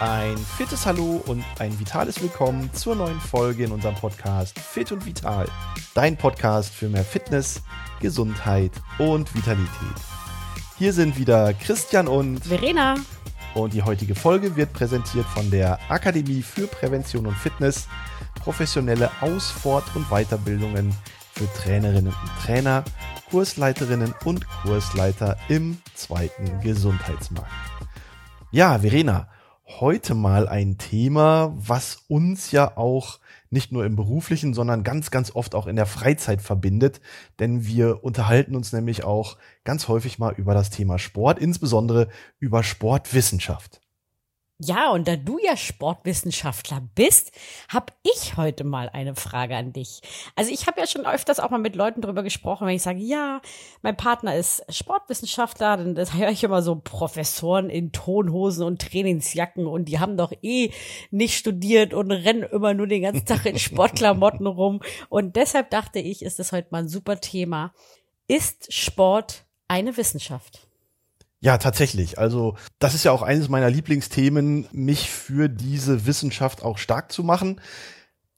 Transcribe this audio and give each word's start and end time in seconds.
Ein 0.00 0.38
fittes 0.38 0.86
Hallo 0.86 1.22
und 1.26 1.44
ein 1.58 1.78
vitales 1.78 2.22
Willkommen 2.22 2.72
zur 2.72 2.94
neuen 2.94 3.20
Folge 3.20 3.64
in 3.64 3.70
unserem 3.70 3.94
Podcast 3.94 4.58
Fit 4.58 4.90
und 4.92 5.04
Vital. 5.04 5.46
Dein 5.92 6.16
Podcast 6.16 6.72
für 6.72 6.88
mehr 6.88 7.04
Fitness, 7.04 7.60
Gesundheit 8.00 8.72
und 8.96 9.34
Vitalität. 9.34 9.68
Hier 10.78 10.94
sind 10.94 11.18
wieder 11.18 11.52
Christian 11.52 12.08
und 12.08 12.42
Verena. 12.46 12.94
Und 13.52 13.74
die 13.74 13.82
heutige 13.82 14.14
Folge 14.14 14.56
wird 14.56 14.72
präsentiert 14.72 15.26
von 15.26 15.50
der 15.50 15.78
Akademie 15.90 16.40
für 16.40 16.66
Prävention 16.66 17.26
und 17.26 17.36
Fitness, 17.36 17.86
professionelle 18.36 19.10
Aus-, 19.20 19.50
Fort- 19.50 19.94
und 19.94 20.08
Weiterbildungen 20.08 20.94
für 21.34 21.52
Trainerinnen 21.52 22.14
und 22.14 22.42
Trainer, 22.42 22.84
Kursleiterinnen 23.28 24.14
und 24.24 24.48
Kursleiter 24.62 25.36
im 25.50 25.76
zweiten 25.94 26.58
Gesundheitsmarkt. 26.62 27.52
Ja, 28.50 28.78
Verena, 28.78 29.28
heute 29.78 30.14
mal 30.14 30.48
ein 30.48 30.78
Thema, 30.78 31.52
was 31.56 32.04
uns 32.08 32.50
ja 32.50 32.76
auch 32.76 33.20
nicht 33.50 33.72
nur 33.72 33.84
im 33.84 33.96
beruflichen, 33.96 34.54
sondern 34.54 34.84
ganz, 34.84 35.10
ganz 35.10 35.34
oft 35.34 35.54
auch 35.54 35.66
in 35.66 35.76
der 35.76 35.86
Freizeit 35.86 36.40
verbindet. 36.40 37.00
Denn 37.38 37.66
wir 37.66 38.02
unterhalten 38.02 38.56
uns 38.56 38.72
nämlich 38.72 39.04
auch 39.04 39.36
ganz 39.64 39.88
häufig 39.88 40.18
mal 40.18 40.34
über 40.36 40.54
das 40.54 40.70
Thema 40.70 40.98
Sport, 40.98 41.38
insbesondere 41.38 42.08
über 42.38 42.62
Sportwissenschaft. 42.62 43.79
Ja, 44.62 44.90
und 44.90 45.08
da 45.08 45.16
du 45.16 45.38
ja 45.38 45.56
Sportwissenschaftler 45.56 46.82
bist, 46.94 47.32
habe 47.70 47.94
ich 48.02 48.36
heute 48.36 48.62
mal 48.62 48.90
eine 48.90 49.16
Frage 49.16 49.56
an 49.56 49.72
dich. 49.72 50.02
Also 50.36 50.52
ich 50.52 50.66
habe 50.66 50.78
ja 50.78 50.86
schon 50.86 51.06
öfters 51.06 51.40
auch 51.40 51.48
mal 51.48 51.56
mit 51.56 51.76
Leuten 51.76 52.02
drüber 52.02 52.22
gesprochen, 52.22 52.66
wenn 52.66 52.76
ich 52.76 52.82
sage, 52.82 52.98
ja, 52.98 53.40
mein 53.80 53.96
Partner 53.96 54.36
ist 54.36 54.62
Sportwissenschaftler, 54.68 55.78
dann 55.78 55.94
das 55.94 56.12
höre 56.14 56.28
ich 56.28 56.44
immer 56.44 56.60
so 56.60 56.76
Professoren 56.76 57.70
in 57.70 57.90
Tonhosen 57.92 58.66
und 58.66 58.82
Trainingsjacken 58.82 59.66
und 59.66 59.86
die 59.86 59.98
haben 59.98 60.18
doch 60.18 60.32
eh 60.42 60.72
nicht 61.10 61.38
studiert 61.38 61.94
und 61.94 62.10
rennen 62.10 62.42
immer 62.42 62.74
nur 62.74 62.86
den 62.86 63.00
ganzen 63.00 63.24
Tag 63.24 63.46
in 63.46 63.58
Sportklamotten 63.58 64.46
rum. 64.46 64.82
Und 65.08 65.36
deshalb 65.36 65.70
dachte 65.70 66.00
ich, 66.00 66.20
ist 66.20 66.38
das 66.38 66.52
heute 66.52 66.68
mal 66.70 66.82
ein 66.82 66.88
super 66.88 67.18
Thema. 67.18 67.72
Ist 68.28 68.70
Sport 68.70 69.46
eine 69.68 69.96
Wissenschaft? 69.96 70.69
Ja, 71.42 71.56
tatsächlich. 71.56 72.18
Also 72.18 72.56
das 72.78 72.94
ist 72.94 73.04
ja 73.04 73.12
auch 73.12 73.22
eines 73.22 73.48
meiner 73.48 73.70
Lieblingsthemen, 73.70 74.68
mich 74.72 75.10
für 75.10 75.48
diese 75.48 76.06
Wissenschaft 76.06 76.62
auch 76.62 76.76
stark 76.76 77.10
zu 77.10 77.24
machen. 77.24 77.60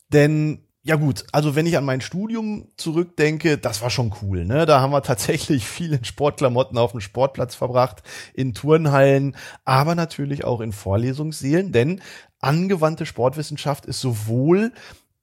Denn 0.08 0.68
ja 0.84 0.96
gut, 0.96 1.24
also 1.32 1.56
wenn 1.56 1.66
ich 1.66 1.76
an 1.76 1.84
mein 1.84 2.00
Studium 2.00 2.68
zurückdenke, 2.76 3.58
das 3.58 3.82
war 3.82 3.90
schon 3.90 4.14
cool. 4.22 4.44
Ne? 4.44 4.66
Da 4.66 4.80
haben 4.80 4.92
wir 4.92 5.02
tatsächlich 5.02 5.64
viel 5.66 5.92
in 5.94 6.04
Sportklamotten 6.04 6.78
auf 6.78 6.92
dem 6.92 7.00
Sportplatz 7.00 7.56
verbracht, 7.56 8.02
in 8.34 8.54
Turnhallen, 8.54 9.36
aber 9.64 9.94
natürlich 9.96 10.44
auch 10.44 10.60
in 10.60 10.72
Vorlesungssälen, 10.72 11.72
denn 11.72 12.00
angewandte 12.40 13.06
Sportwissenschaft 13.06 13.86
ist 13.86 14.00
sowohl 14.00 14.72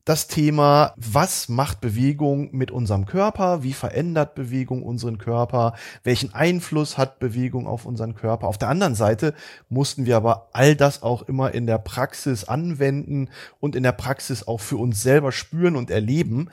das 0.06 0.28
Thema, 0.28 0.94
was 0.96 1.50
macht 1.50 1.82
Bewegung 1.82 2.50
mit 2.52 2.72
unserem 2.72 3.06
Körper, 3.06 3.64
wie 3.64 3.74
verändert 3.74 4.34
Bewegung 4.34 4.82
unseren 4.82 5.18
Körper, 5.18 5.74
welchen 6.04 6.34
Einfluss 6.34 6.98
hat 6.98 7.20
Bewegung 7.20 7.68
auf 7.68 7.86
unseren 7.86 8.16
Körper. 8.16 8.48
Auf 8.48 8.58
der 8.58 8.70
anderen 8.70 8.96
Seite 8.96 9.34
mussten 9.70 10.06
wir 10.06 10.18
aber 10.18 10.50
all 10.54 10.76
das 10.76 11.04
auch 11.04 11.24
immer 11.24 11.54
in 11.54 11.68
der 11.68 11.78
Praxis 11.78 12.46
anwenden 12.46 13.30
und 13.60 13.76
in 13.76 13.84
der 13.84 13.92
Praxis 13.92 14.48
auch 14.48 14.60
für 14.60 14.78
uns 14.78 15.04
selber 15.04 15.32
spüren 15.32 15.76
und 15.76 15.92
erleben. 15.92 16.50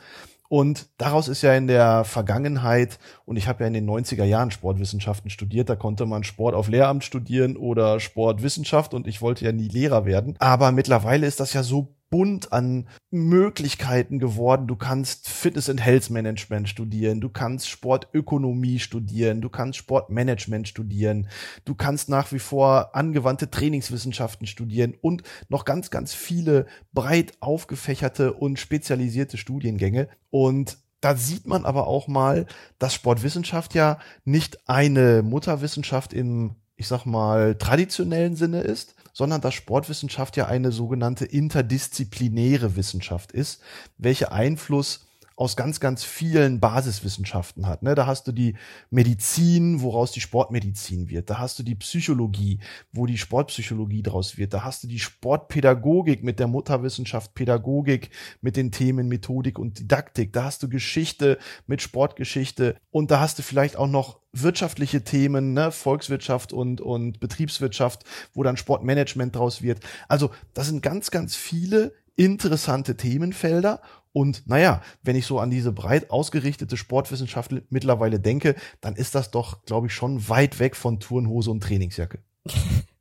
Und 0.49 0.87
daraus 0.99 1.29
ist 1.29 1.43
ja 1.43 1.55
in 1.55 1.67
der 1.67 2.05
Vergangenheit, 2.05 2.99
und 3.25 3.37
ich 3.37 3.49
habe 3.49 3.65
ja 3.65 3.69
in 3.69 3.75
den 3.75 3.89
90er 3.89 4.25
Jahren 4.25 4.51
Sportwissenschaften 4.51 5.31
studiert, 5.31 5.69
da 5.69 5.77
konnte 5.77 6.07
man 6.07 6.25
Sport 6.25 6.55
auf 6.55 6.69
Lehramt 6.69 7.05
studieren 7.05 7.57
oder 7.57 7.99
Sportwissenschaft 8.01 8.95
und 8.95 9.07
ich 9.07 9.23
wollte 9.23 9.45
ja 9.45 9.53
nie 9.53 9.69
Lehrer 9.69 10.05
werden. 10.05 10.37
Aber 10.39 10.71
mittlerweile 10.73 11.27
ist 11.27 11.41
das 11.41 11.53
ja 11.53 11.63
so 11.63 11.97
bunt 12.11 12.53
an 12.53 12.89
Möglichkeiten 13.11 14.19
geworden. 14.19 14.67
Du 14.67 14.77
kannst 14.77 15.29
Fitness 15.29 15.69
and 15.69 15.85
Health 15.85 16.11
Management 16.11 16.69
studieren, 16.69 17.21
du 17.21 17.29
kannst 17.29 17.69
Sportökonomie 17.69 18.79
studieren, 18.79 19.41
du 19.41 19.49
kannst 19.49 19.79
Sportmanagement 19.79 20.69
studieren, 20.69 21.29
du 21.65 21.75
kannst 21.75 22.09
nach 22.09 22.33
wie 22.33 22.39
vor 22.39 22.95
angewandte 22.95 23.51
Trainingswissenschaften 23.51 24.47
studieren 24.47 24.95
und 25.01 25.23
noch 25.49 25.65
ganz, 25.65 25.91
ganz 25.91 26.15
viele 26.15 26.67
breit 26.93 27.35
aufgefächerte 27.41 28.33
und 28.33 28.59
spezialisierte 28.59 29.37
Studiengänge. 29.37 30.09
Und 30.31 30.79
da 31.01 31.17
sieht 31.17 31.47
man 31.47 31.65
aber 31.65 31.87
auch 31.87 32.09
mal, 32.09 32.47
dass 32.79 32.95
Sportwissenschaft 32.95 33.75
ja 33.75 33.99
nicht 34.25 34.69
eine 34.69 35.23
Mutterwissenschaft 35.23 36.13
im, 36.13 36.57
ich 36.77 36.89
sag 36.89 37.05
mal, 37.05 37.57
traditionellen 37.57 38.37
Sinne 38.37 38.61
ist, 38.63 38.95
sondern 39.17 39.41
dass 39.41 39.55
Sportwissenschaft 39.55 40.37
ja 40.37 40.45
eine 40.45 40.73
sogenannte 40.73 41.25
interdisziplinäre 41.25 42.77
Wissenschaft 42.77 43.33
ist, 43.33 43.63
welche 43.97 44.31
Einfluss 44.31 45.06
aus 45.37 45.55
ganz, 45.55 45.81
ganz 45.81 46.03
vielen 46.03 46.61
Basiswissenschaften 46.61 47.67
hat. 47.67 47.83
Ne? 47.83 47.95
Da 47.95 48.07
hast 48.07 48.27
du 48.27 48.33
die 48.33 48.57
Medizin, 48.89 49.83
woraus 49.83 50.11
die 50.13 50.23
Sportmedizin 50.23 51.11
wird. 51.11 51.29
Da 51.29 51.39
hast 51.39 51.59
du 51.59 51.63
die 51.63 51.75
Psychologie, 51.75 52.59
wo 52.93 53.05
die 53.05 53.19
Sportpsychologie 53.19 54.03
draus 54.03 54.39
wird. 54.39 54.55
Da 54.55 54.65
hast 54.65 54.83
du 54.83 54.89
die 54.89 54.99
Sportpädagogik 54.99 56.25
mit 56.25 56.39
der 56.39 56.47
Mutterwissenschaft 56.47 57.35
Pädagogik, 57.35 58.09
mit 58.41 58.57
den 58.57 58.73
Themen 58.73 59.09
Methodik 59.09 59.59
und 59.59 59.79
Didaktik. 59.79 60.33
Da 60.33 60.45
hast 60.45 60.63
du 60.63 60.71
Geschichte 60.71 61.39
mit 61.67 61.83
Sportgeschichte. 61.83 62.77
Und 62.91 63.11
da 63.11 63.21
hast 63.21 63.39
du 63.39 63.43
vielleicht 63.43 63.77
auch 63.77 63.89
noch 63.89 64.21
wirtschaftliche 64.33 65.05
Themen, 65.05 65.53
ne, 65.53 65.71
Volkswirtschaft 65.71 66.55
und, 66.55 66.81
und 66.81 67.21
Betriebswirtschaft, 67.21 68.05
wo 68.33 68.43
dann 68.43 68.57
Sportmanagement 68.57 69.37
draus 69.37 69.61
wird. 69.61 69.81
Also 70.09 70.31
das 70.55 70.69
sind 70.69 70.83
ganz, 70.83 71.11
ganz 71.11 71.37
viele 71.37 71.93
interessante 72.17 72.97
Themenfelder. 72.97 73.81
Und 74.17 74.47
naja, 74.47 74.81
wenn 75.03 75.15
ich 75.15 75.27
so 75.27 75.41
an 75.41 75.51
diese 75.51 75.73
breit 75.73 76.11
ausgerichtete 76.11 76.79
Sportwissenschaft 76.79 77.53
mittlerweile 77.69 78.19
denke, 78.19 78.55
dann 78.81 78.97
ist 78.97 79.15
das 79.15 79.31
doch, 79.31 79.63
glaube 79.67 79.89
ich, 79.89 79.93
schon 79.93 80.27
weit 80.31 80.59
weg 80.59 80.75
von 80.75 81.01
Turnhose 81.01 81.51
und 81.51 81.63
Trainingsjacke. 81.63 82.21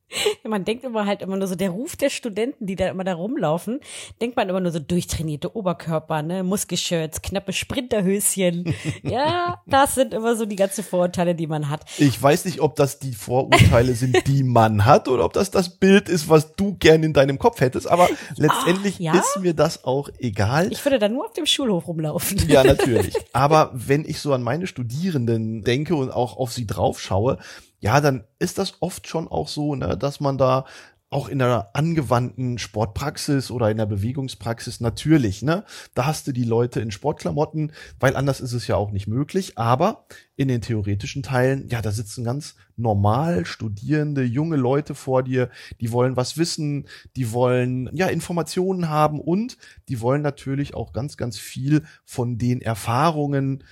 man 0.48 0.64
denkt 0.64 0.84
immer 0.84 1.06
halt 1.06 1.22
immer 1.22 1.36
nur 1.36 1.46
so, 1.46 1.54
der 1.54 1.70
Ruf 1.70 1.96
der 1.96 2.10
Studenten, 2.10 2.66
die 2.66 2.76
da 2.76 2.88
immer 2.88 3.04
da 3.04 3.14
rumlaufen, 3.14 3.80
denkt 4.20 4.36
man 4.36 4.48
immer 4.48 4.60
nur 4.60 4.72
so 4.72 4.78
durchtrainierte 4.78 5.56
Oberkörper, 5.56 6.22
ne, 6.22 6.42
Muskelshirts, 6.42 7.22
knappe 7.22 7.52
Sprinterhöschen. 7.52 8.74
ja, 9.02 9.62
das 9.66 9.94
sind 9.94 10.14
immer 10.14 10.36
so 10.36 10.46
die 10.46 10.56
ganzen 10.56 10.84
Vorurteile, 10.84 11.34
die 11.34 11.46
man 11.46 11.68
hat. 11.68 11.84
Ich 11.98 12.20
weiß 12.20 12.44
nicht, 12.44 12.60
ob 12.60 12.76
das 12.76 12.98
die 12.98 13.12
Vorurteile 13.12 13.94
sind, 13.94 14.16
die 14.26 14.42
man 14.42 14.84
hat, 14.84 15.08
oder 15.08 15.24
ob 15.24 15.32
das 15.32 15.50
das 15.50 15.78
Bild 15.78 16.08
ist, 16.08 16.28
was 16.28 16.54
du 16.54 16.74
gern 16.74 17.02
in 17.02 17.12
deinem 17.12 17.38
Kopf 17.38 17.60
hättest, 17.60 17.90
aber 17.90 18.08
letztendlich 18.36 18.96
Ach, 18.96 19.00
ja? 19.00 19.18
ist 19.18 19.38
mir 19.40 19.54
das 19.54 19.84
auch 19.84 20.08
egal. 20.18 20.72
Ich 20.72 20.84
würde 20.84 20.98
da 20.98 21.08
nur 21.08 21.26
auf 21.26 21.32
dem 21.32 21.46
Schulhof 21.46 21.88
rumlaufen. 21.88 22.38
Ja, 22.48 22.64
natürlich. 22.64 23.14
Aber 23.32 23.70
wenn 23.72 24.04
ich 24.04 24.20
so 24.20 24.32
an 24.32 24.42
meine 24.42 24.66
Studierenden 24.66 25.62
denke 25.62 25.94
und 25.94 26.10
auch 26.10 26.36
auf 26.36 26.52
sie 26.52 26.66
drauf 26.66 27.00
schaue, 27.00 27.38
ja, 27.80 28.00
dann 28.00 28.24
ist 28.38 28.58
das 28.58 28.74
oft 28.80 29.06
schon 29.08 29.28
auch 29.28 29.48
so, 29.48 29.74
ne, 29.74 29.96
dass 29.96 30.20
man 30.20 30.38
da 30.38 30.64
auch 31.08 31.28
in 31.28 31.40
einer 31.40 31.70
angewandten 31.72 32.58
Sportpraxis 32.58 33.52
oder 33.52 33.70
in 33.70 33.76
der 33.76 33.86
Bewegungspraxis 33.86 34.80
natürlich, 34.80 35.40
ne? 35.40 35.64
Da 35.94 36.04
hast 36.04 36.26
du 36.26 36.32
die 36.32 36.44
Leute 36.44 36.80
in 36.80 36.90
Sportklamotten, 36.90 37.72
weil 38.00 38.16
anders 38.16 38.40
ist 38.40 38.52
es 38.52 38.66
ja 38.66 38.74
auch 38.74 38.90
nicht 38.90 39.06
möglich. 39.06 39.56
Aber 39.56 40.06
in 40.34 40.48
den 40.48 40.62
theoretischen 40.62 41.22
Teilen, 41.22 41.68
ja, 41.68 41.80
da 41.80 41.92
sitzen 41.92 42.24
ganz 42.24 42.56
normal 42.76 43.46
studierende 43.46 44.24
junge 44.24 44.56
Leute 44.56 44.96
vor 44.96 45.22
dir, 45.22 45.48
die 45.80 45.92
wollen 45.92 46.16
was 46.16 46.38
wissen, 46.38 46.88
die 47.14 47.32
wollen 47.32 47.88
ja 47.92 48.08
Informationen 48.08 48.88
haben 48.88 49.20
und 49.20 49.58
die 49.88 50.00
wollen 50.00 50.22
natürlich 50.22 50.74
auch 50.74 50.92
ganz, 50.92 51.16
ganz 51.16 51.38
viel 51.38 51.84
von 52.04 52.36
den 52.36 52.60
Erfahrungen, 52.60 53.62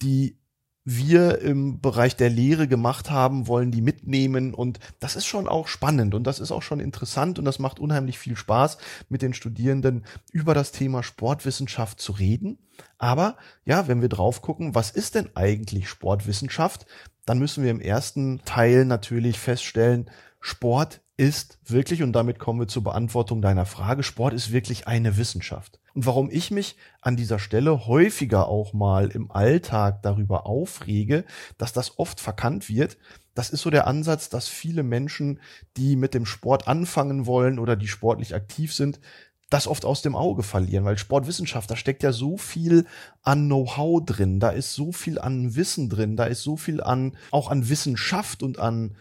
die 0.00 0.38
wir 0.84 1.40
im 1.40 1.80
Bereich 1.80 2.14
der 2.14 2.28
Lehre 2.28 2.68
gemacht 2.68 3.10
haben, 3.10 3.48
wollen 3.48 3.70
die 3.70 3.80
mitnehmen 3.80 4.52
und 4.52 4.78
das 5.00 5.16
ist 5.16 5.24
schon 5.24 5.48
auch 5.48 5.66
spannend 5.66 6.14
und 6.14 6.24
das 6.24 6.38
ist 6.38 6.52
auch 6.52 6.62
schon 6.62 6.80
interessant 6.80 7.38
und 7.38 7.46
das 7.46 7.58
macht 7.58 7.80
unheimlich 7.80 8.18
viel 8.18 8.36
Spaß, 8.36 8.76
mit 9.08 9.22
den 9.22 9.32
Studierenden 9.32 10.04
über 10.30 10.52
das 10.52 10.72
Thema 10.72 11.02
Sportwissenschaft 11.02 12.00
zu 12.00 12.12
reden. 12.12 12.58
Aber 12.98 13.36
ja, 13.64 13.88
wenn 13.88 14.02
wir 14.02 14.10
drauf 14.10 14.42
gucken, 14.42 14.74
was 14.74 14.90
ist 14.90 15.14
denn 15.14 15.30
eigentlich 15.34 15.88
Sportwissenschaft, 15.88 16.86
dann 17.24 17.38
müssen 17.38 17.64
wir 17.64 17.70
im 17.70 17.80
ersten 17.80 18.42
Teil 18.44 18.84
natürlich 18.84 19.38
feststellen, 19.38 20.10
Sport 20.40 21.00
ist 21.16 21.58
wirklich, 21.64 22.02
und 22.02 22.12
damit 22.12 22.38
kommen 22.38 22.60
wir 22.60 22.68
zur 22.68 22.84
Beantwortung 22.84 23.40
deiner 23.40 23.64
Frage, 23.64 24.02
Sport 24.02 24.34
ist 24.34 24.52
wirklich 24.52 24.86
eine 24.86 25.16
Wissenschaft. 25.16 25.80
Und 25.94 26.06
warum 26.06 26.28
ich 26.30 26.50
mich 26.50 26.76
an 27.00 27.16
dieser 27.16 27.38
Stelle 27.38 27.86
häufiger 27.86 28.48
auch 28.48 28.72
mal 28.72 29.08
im 29.10 29.30
Alltag 29.30 30.02
darüber 30.02 30.46
aufrege, 30.46 31.24
dass 31.56 31.72
das 31.72 31.98
oft 31.98 32.20
verkannt 32.20 32.68
wird, 32.68 32.98
das 33.34 33.50
ist 33.50 33.62
so 33.62 33.70
der 33.70 33.86
Ansatz, 33.86 34.28
dass 34.28 34.48
viele 34.48 34.82
Menschen, 34.82 35.40
die 35.76 35.96
mit 35.96 36.14
dem 36.14 36.26
Sport 36.26 36.68
anfangen 36.68 37.26
wollen 37.26 37.58
oder 37.58 37.76
die 37.76 37.88
sportlich 37.88 38.34
aktiv 38.34 38.74
sind, 38.74 39.00
das 39.50 39.68
oft 39.68 39.84
aus 39.84 40.02
dem 40.02 40.16
Auge 40.16 40.42
verlieren, 40.42 40.84
weil 40.84 40.98
Sportwissenschaft, 40.98 41.70
da 41.70 41.76
steckt 41.76 42.02
ja 42.02 42.12
so 42.12 42.36
viel 42.36 42.86
an 43.22 43.46
Know-how 43.46 44.04
drin, 44.04 44.40
da 44.40 44.50
ist 44.50 44.74
so 44.74 44.90
viel 44.90 45.18
an 45.18 45.54
Wissen 45.54 45.88
drin, 45.88 46.16
da 46.16 46.24
ist 46.24 46.42
so 46.42 46.56
viel 46.56 46.80
an, 46.80 47.16
auch 47.30 47.50
an 47.50 47.68
Wissenschaft 47.68 48.42
und 48.42 48.58
an 48.58 48.96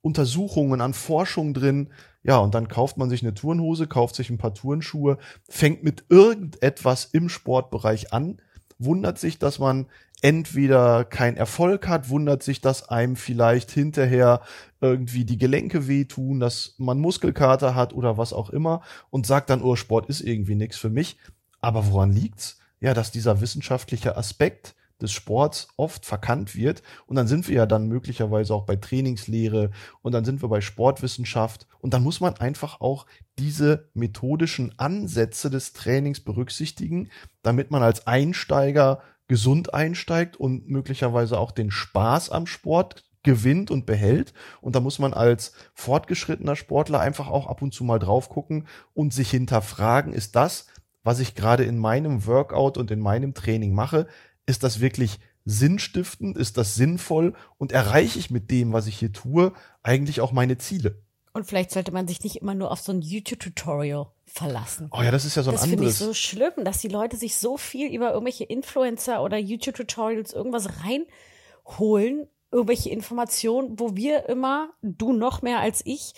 Untersuchungen, 0.00 0.80
an 0.80 0.94
Forschung 0.94 1.54
drin. 1.54 1.90
Ja, 2.22 2.38
und 2.38 2.54
dann 2.54 2.68
kauft 2.68 2.96
man 2.96 3.10
sich 3.10 3.22
eine 3.22 3.34
Turnhose, 3.34 3.86
kauft 3.86 4.14
sich 4.14 4.30
ein 4.30 4.38
paar 4.38 4.54
Turnschuhe, 4.54 5.18
fängt 5.48 5.82
mit 5.84 6.04
irgendetwas 6.08 7.04
im 7.06 7.28
Sportbereich 7.28 8.12
an, 8.12 8.40
wundert 8.78 9.18
sich, 9.18 9.38
dass 9.38 9.58
man 9.58 9.86
entweder 10.22 11.04
keinen 11.04 11.36
Erfolg 11.36 11.88
hat, 11.88 12.08
wundert 12.08 12.42
sich, 12.42 12.60
dass 12.60 12.88
einem 12.88 13.16
vielleicht 13.16 13.70
hinterher 13.70 14.40
irgendwie 14.80 15.24
die 15.24 15.38
Gelenke 15.38 15.88
wehtun, 15.88 16.40
dass 16.40 16.74
man 16.78 16.98
Muskelkater 16.98 17.74
hat 17.74 17.92
oder 17.92 18.16
was 18.16 18.32
auch 18.32 18.50
immer 18.50 18.82
und 19.10 19.26
sagt 19.26 19.50
dann, 19.50 19.62
oh, 19.62 19.76
Sport 19.76 20.08
ist 20.08 20.20
irgendwie 20.20 20.54
nichts 20.54 20.78
für 20.78 20.90
mich. 20.90 21.18
Aber 21.60 21.90
woran 21.90 22.12
liegt's? 22.12 22.58
Ja, 22.80 22.94
dass 22.94 23.10
dieser 23.10 23.40
wissenschaftliche 23.40 24.16
Aspekt 24.16 24.75
des 25.00 25.12
Sports 25.12 25.68
oft 25.76 26.06
verkannt 26.06 26.54
wird. 26.54 26.82
Und 27.06 27.16
dann 27.16 27.26
sind 27.26 27.48
wir 27.48 27.56
ja 27.56 27.66
dann 27.66 27.88
möglicherweise 27.88 28.54
auch 28.54 28.64
bei 28.64 28.76
Trainingslehre 28.76 29.70
und 30.02 30.12
dann 30.12 30.24
sind 30.24 30.42
wir 30.42 30.48
bei 30.48 30.60
Sportwissenschaft. 30.60 31.66
Und 31.80 31.94
dann 31.94 32.02
muss 32.02 32.20
man 32.20 32.34
einfach 32.34 32.80
auch 32.80 33.06
diese 33.38 33.88
methodischen 33.94 34.78
Ansätze 34.78 35.50
des 35.50 35.72
Trainings 35.72 36.20
berücksichtigen, 36.20 37.10
damit 37.42 37.70
man 37.70 37.82
als 37.82 38.06
Einsteiger 38.06 39.02
gesund 39.28 39.74
einsteigt 39.74 40.36
und 40.36 40.68
möglicherweise 40.68 41.38
auch 41.38 41.50
den 41.50 41.70
Spaß 41.70 42.30
am 42.30 42.46
Sport 42.46 43.04
gewinnt 43.22 43.70
und 43.70 43.86
behält. 43.86 44.32
Und 44.60 44.76
da 44.76 44.80
muss 44.80 44.98
man 44.98 45.12
als 45.12 45.52
fortgeschrittener 45.74 46.56
Sportler 46.56 47.00
einfach 47.00 47.28
auch 47.28 47.48
ab 47.48 47.60
und 47.60 47.74
zu 47.74 47.82
mal 47.84 47.98
drauf 47.98 48.28
gucken 48.28 48.68
und 48.94 49.12
sich 49.12 49.30
hinterfragen, 49.30 50.12
ist 50.12 50.36
das, 50.36 50.66
was 51.02 51.18
ich 51.20 51.34
gerade 51.34 51.64
in 51.64 51.76
meinem 51.76 52.26
Workout 52.26 52.78
und 52.78 52.90
in 52.90 53.00
meinem 53.00 53.34
Training 53.34 53.74
mache, 53.74 54.06
ist 54.46 54.62
das 54.62 54.80
wirklich 54.80 55.18
sinnstiftend, 55.44 56.36
ist 56.36 56.56
das 56.56 56.74
sinnvoll 56.74 57.34
und 57.58 57.72
erreiche 57.72 58.18
ich 58.18 58.30
mit 58.30 58.50
dem, 58.50 58.72
was 58.72 58.86
ich 58.86 58.98
hier 58.98 59.12
tue, 59.12 59.52
eigentlich 59.82 60.20
auch 60.20 60.32
meine 60.32 60.58
Ziele? 60.58 61.02
Und 61.32 61.44
vielleicht 61.44 61.70
sollte 61.70 61.92
man 61.92 62.08
sich 62.08 62.24
nicht 62.24 62.36
immer 62.36 62.54
nur 62.54 62.70
auf 62.70 62.80
so 62.80 62.92
ein 62.92 63.02
YouTube-Tutorial 63.02 64.06
verlassen. 64.24 64.88
Oh 64.90 65.02
ja, 65.02 65.10
das 65.10 65.26
ist 65.26 65.36
ja 65.36 65.42
so 65.42 65.50
ein 65.50 65.54
das 65.56 65.64
anderes. 65.64 65.98
Das 65.98 65.98
finde 65.98 66.10
ich 66.10 66.16
so 66.18 66.28
schlimm, 66.28 66.64
dass 66.64 66.78
die 66.78 66.88
Leute 66.88 67.18
sich 67.18 67.36
so 67.36 67.58
viel 67.58 67.94
über 67.94 68.12
irgendwelche 68.12 68.44
Influencer 68.44 69.22
oder 69.22 69.36
YouTube-Tutorials 69.36 70.32
irgendwas 70.32 70.68
reinholen, 70.82 72.26
irgendwelche 72.50 72.88
Informationen, 72.88 73.78
wo 73.78 73.94
wir 73.94 74.28
immer, 74.30 74.70
du 74.80 75.12
noch 75.12 75.42
mehr 75.42 75.60
als 75.60 75.82
ich, 75.84 76.14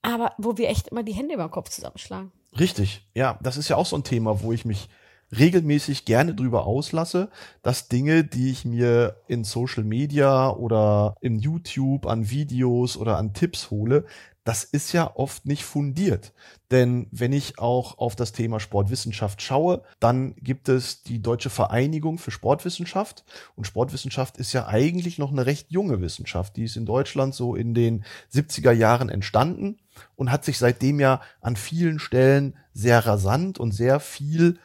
aber 0.00 0.32
wo 0.38 0.56
wir 0.56 0.70
echt 0.70 0.88
immer 0.88 1.02
die 1.02 1.12
Hände 1.12 1.34
über 1.34 1.44
den 1.46 1.50
Kopf 1.50 1.68
zusammenschlagen. 1.68 2.32
Richtig, 2.58 3.06
ja, 3.14 3.38
das 3.42 3.58
ist 3.58 3.68
ja 3.68 3.76
auch 3.76 3.86
so 3.86 3.96
ein 3.96 4.04
Thema, 4.04 4.42
wo 4.42 4.52
ich 4.52 4.64
mich 4.64 4.88
regelmäßig 5.36 6.04
gerne 6.04 6.34
drüber 6.34 6.66
auslasse, 6.66 7.30
dass 7.62 7.88
Dinge, 7.88 8.24
die 8.24 8.50
ich 8.50 8.64
mir 8.64 9.16
in 9.28 9.44
Social 9.44 9.84
Media 9.84 10.50
oder 10.50 11.14
in 11.20 11.38
YouTube 11.38 12.06
an 12.06 12.30
Videos 12.30 12.96
oder 12.96 13.16
an 13.16 13.32
Tipps 13.32 13.70
hole, 13.70 14.04
das 14.44 14.64
ist 14.64 14.92
ja 14.92 15.16
oft 15.16 15.46
nicht 15.46 15.64
fundiert. 15.64 16.32
Denn 16.70 17.06
wenn 17.10 17.32
ich 17.32 17.58
auch 17.58 17.98
auf 17.98 18.16
das 18.16 18.32
Thema 18.32 18.58
Sportwissenschaft 18.58 19.42
schaue, 19.42 19.82
dann 20.00 20.34
gibt 20.36 20.68
es 20.68 21.02
die 21.02 21.20
Deutsche 21.20 21.50
Vereinigung 21.50 22.18
für 22.18 22.30
Sportwissenschaft. 22.30 23.24
Und 23.54 23.66
Sportwissenschaft 23.66 24.38
ist 24.38 24.52
ja 24.52 24.66
eigentlich 24.66 25.18
noch 25.18 25.30
eine 25.30 25.46
recht 25.46 25.70
junge 25.70 26.00
Wissenschaft. 26.00 26.56
Die 26.56 26.64
ist 26.64 26.76
in 26.76 26.86
Deutschland 26.86 27.34
so 27.34 27.54
in 27.54 27.74
den 27.74 28.04
70er 28.32 28.72
Jahren 28.72 29.08
entstanden 29.08 29.78
und 30.16 30.32
hat 30.32 30.44
sich 30.44 30.58
seitdem 30.58 31.00
ja 31.00 31.20
an 31.40 31.56
vielen 31.56 31.98
Stellen 31.98 32.56
sehr 32.72 33.04
rasant 33.06 33.58
und 33.58 33.72
sehr 33.72 34.00
viel 34.00 34.58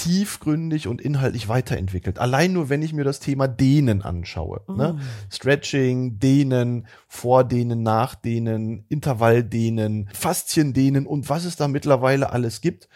tiefgründig 0.00 0.88
und 0.88 1.00
inhaltlich 1.00 1.48
weiterentwickelt. 1.48 2.18
Allein 2.18 2.54
nur, 2.54 2.70
wenn 2.70 2.80
ich 2.80 2.94
mir 2.94 3.04
das 3.04 3.20
Thema 3.20 3.48
Dehnen 3.48 4.00
anschaue. 4.02 4.62
Mm. 4.66 4.76
Ne? 4.76 4.98
Stretching, 5.30 6.18
Dehnen, 6.18 6.86
Vordehnen, 7.06 7.82
Nachdehnen, 7.82 8.84
Intervalldehnen, 8.88 10.08
Fasziendehnen 10.14 11.06
und 11.06 11.28
was 11.28 11.44
es 11.44 11.56
da 11.56 11.68
mittlerweile 11.68 12.32
alles 12.32 12.62
gibt. 12.62 12.88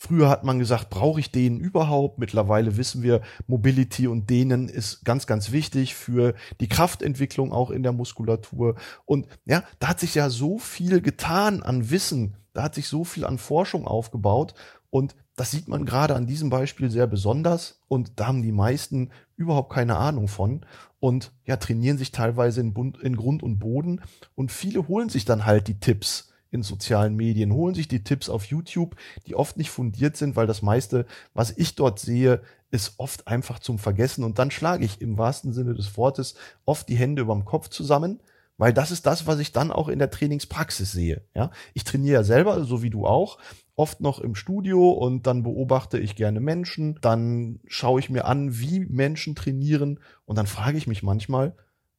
Früher 0.00 0.30
hat 0.30 0.44
man 0.44 0.60
gesagt, 0.60 0.90
brauche 0.90 1.20
ich 1.20 1.32
Dehnen 1.32 1.58
überhaupt? 1.58 2.18
Mittlerweile 2.18 2.76
wissen 2.76 3.02
wir, 3.02 3.20
Mobility 3.46 4.06
und 4.06 4.30
Dehnen 4.30 4.68
ist 4.68 5.04
ganz, 5.04 5.26
ganz 5.26 5.50
wichtig 5.50 5.96
für 5.96 6.34
die 6.60 6.68
Kraftentwicklung 6.68 7.52
auch 7.52 7.70
in 7.70 7.82
der 7.82 7.92
Muskulatur. 7.92 8.76
Und 9.04 9.26
ja, 9.44 9.64
da 9.80 9.88
hat 9.88 10.00
sich 10.00 10.14
ja 10.14 10.30
so 10.30 10.58
viel 10.58 11.00
getan 11.02 11.62
an 11.64 11.90
Wissen, 11.90 12.36
da 12.54 12.62
hat 12.62 12.76
sich 12.76 12.88
so 12.88 13.04
viel 13.04 13.24
an 13.24 13.38
Forschung 13.38 13.86
aufgebaut. 13.86 14.54
Und 14.90 15.14
das 15.38 15.50
sieht 15.52 15.68
man 15.68 15.84
gerade 15.84 16.16
an 16.16 16.26
diesem 16.26 16.50
Beispiel 16.50 16.90
sehr 16.90 17.06
besonders 17.06 17.80
und 17.88 18.12
da 18.16 18.26
haben 18.26 18.42
die 18.42 18.52
meisten 18.52 19.10
überhaupt 19.36 19.72
keine 19.72 19.96
Ahnung 19.96 20.28
von 20.28 20.66
und 21.00 21.32
ja, 21.44 21.56
trainieren 21.56 21.98
sich 21.98 22.10
teilweise 22.10 22.60
in, 22.60 22.74
Bund, 22.74 22.98
in 22.98 23.16
Grund 23.16 23.42
und 23.42 23.58
Boden 23.58 24.00
und 24.34 24.50
viele 24.50 24.88
holen 24.88 25.08
sich 25.08 25.24
dann 25.24 25.46
halt 25.46 25.68
die 25.68 25.78
Tipps 25.78 26.32
in 26.50 26.62
sozialen 26.62 27.14
Medien, 27.14 27.52
holen 27.52 27.74
sich 27.74 27.88
die 27.88 28.02
Tipps 28.02 28.28
auf 28.28 28.46
YouTube, 28.46 28.96
die 29.26 29.34
oft 29.34 29.56
nicht 29.56 29.70
fundiert 29.70 30.16
sind, 30.16 30.34
weil 30.34 30.46
das 30.46 30.62
meiste, 30.62 31.06
was 31.34 31.56
ich 31.56 31.74
dort 31.74 31.98
sehe, 32.00 32.40
ist 32.70 32.94
oft 32.98 33.28
einfach 33.28 33.58
zum 33.58 33.78
Vergessen 33.78 34.24
und 34.24 34.38
dann 34.38 34.50
schlage 34.50 34.84
ich 34.84 35.00
im 35.00 35.18
wahrsten 35.18 35.52
Sinne 35.52 35.74
des 35.74 35.96
Wortes 35.96 36.34
oft 36.64 36.88
die 36.88 36.96
Hände 36.96 37.22
überm 37.22 37.44
Kopf 37.44 37.68
zusammen, 37.68 38.20
weil 38.56 38.72
das 38.72 38.90
ist 38.90 39.06
das, 39.06 39.26
was 39.26 39.38
ich 39.38 39.52
dann 39.52 39.70
auch 39.70 39.88
in 39.88 39.98
der 39.98 40.10
Trainingspraxis 40.10 40.90
sehe. 40.90 41.22
Ja, 41.34 41.50
ich 41.74 41.84
trainiere 41.84 42.14
ja 42.14 42.24
selber, 42.24 42.64
so 42.64 42.82
wie 42.82 42.90
du 42.90 43.06
auch, 43.06 43.38
oft 43.78 44.00
noch 44.00 44.18
im 44.18 44.34
Studio 44.34 44.90
und 44.90 45.26
dann 45.26 45.42
beobachte 45.42 45.98
ich 45.98 46.16
gerne 46.16 46.40
Menschen, 46.40 46.98
dann 47.00 47.60
schaue 47.66 48.00
ich 48.00 48.10
mir 48.10 48.24
an, 48.24 48.58
wie 48.58 48.80
Menschen 48.80 49.34
trainieren 49.34 50.00
und 50.24 50.36
dann 50.36 50.46
frage 50.46 50.76
ich 50.76 50.86
mich 50.86 51.02
manchmal, 51.02 51.54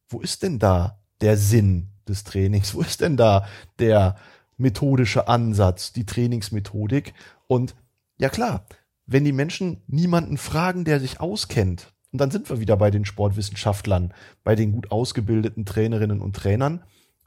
wo 0.08 0.20
ist 0.20 0.42
denn 0.42 0.58
da 0.58 1.00
der 1.20 1.36
Sinn 1.36 1.88
des 2.06 2.24
Trainings? 2.24 2.74
Wo 2.74 2.82
ist 2.82 3.00
denn 3.00 3.16
da 3.16 3.46
der 3.78 4.16
methodische 4.58 5.28
Ansatz, 5.28 5.92
die 5.92 6.04
Trainingsmethodik? 6.04 7.14
Und 7.46 7.74
ja 8.18 8.28
klar, 8.28 8.66
wenn 9.06 9.24
die 9.24 9.32
Menschen 9.32 9.82
niemanden 9.86 10.36
fragen, 10.36 10.84
der 10.84 11.00
sich 11.00 11.20
auskennt, 11.20 11.92
und 12.12 12.20
dann 12.20 12.30
sind 12.30 12.50
wir 12.50 12.60
wieder 12.60 12.76
bei 12.76 12.90
den 12.90 13.04
Sportwissenschaftlern, 13.04 14.12
bei 14.42 14.56
den 14.56 14.72
gut 14.72 14.90
ausgebildeten 14.90 15.64
Trainerinnen 15.64 16.20
und 16.20 16.36
Trainern, 16.36 16.82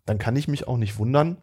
dann 0.06 0.20
kann 0.20 0.36
ich 0.36 0.48
mich 0.48 0.68
auch 0.68 0.78
nicht 0.78 0.98
wundern, 0.98 1.38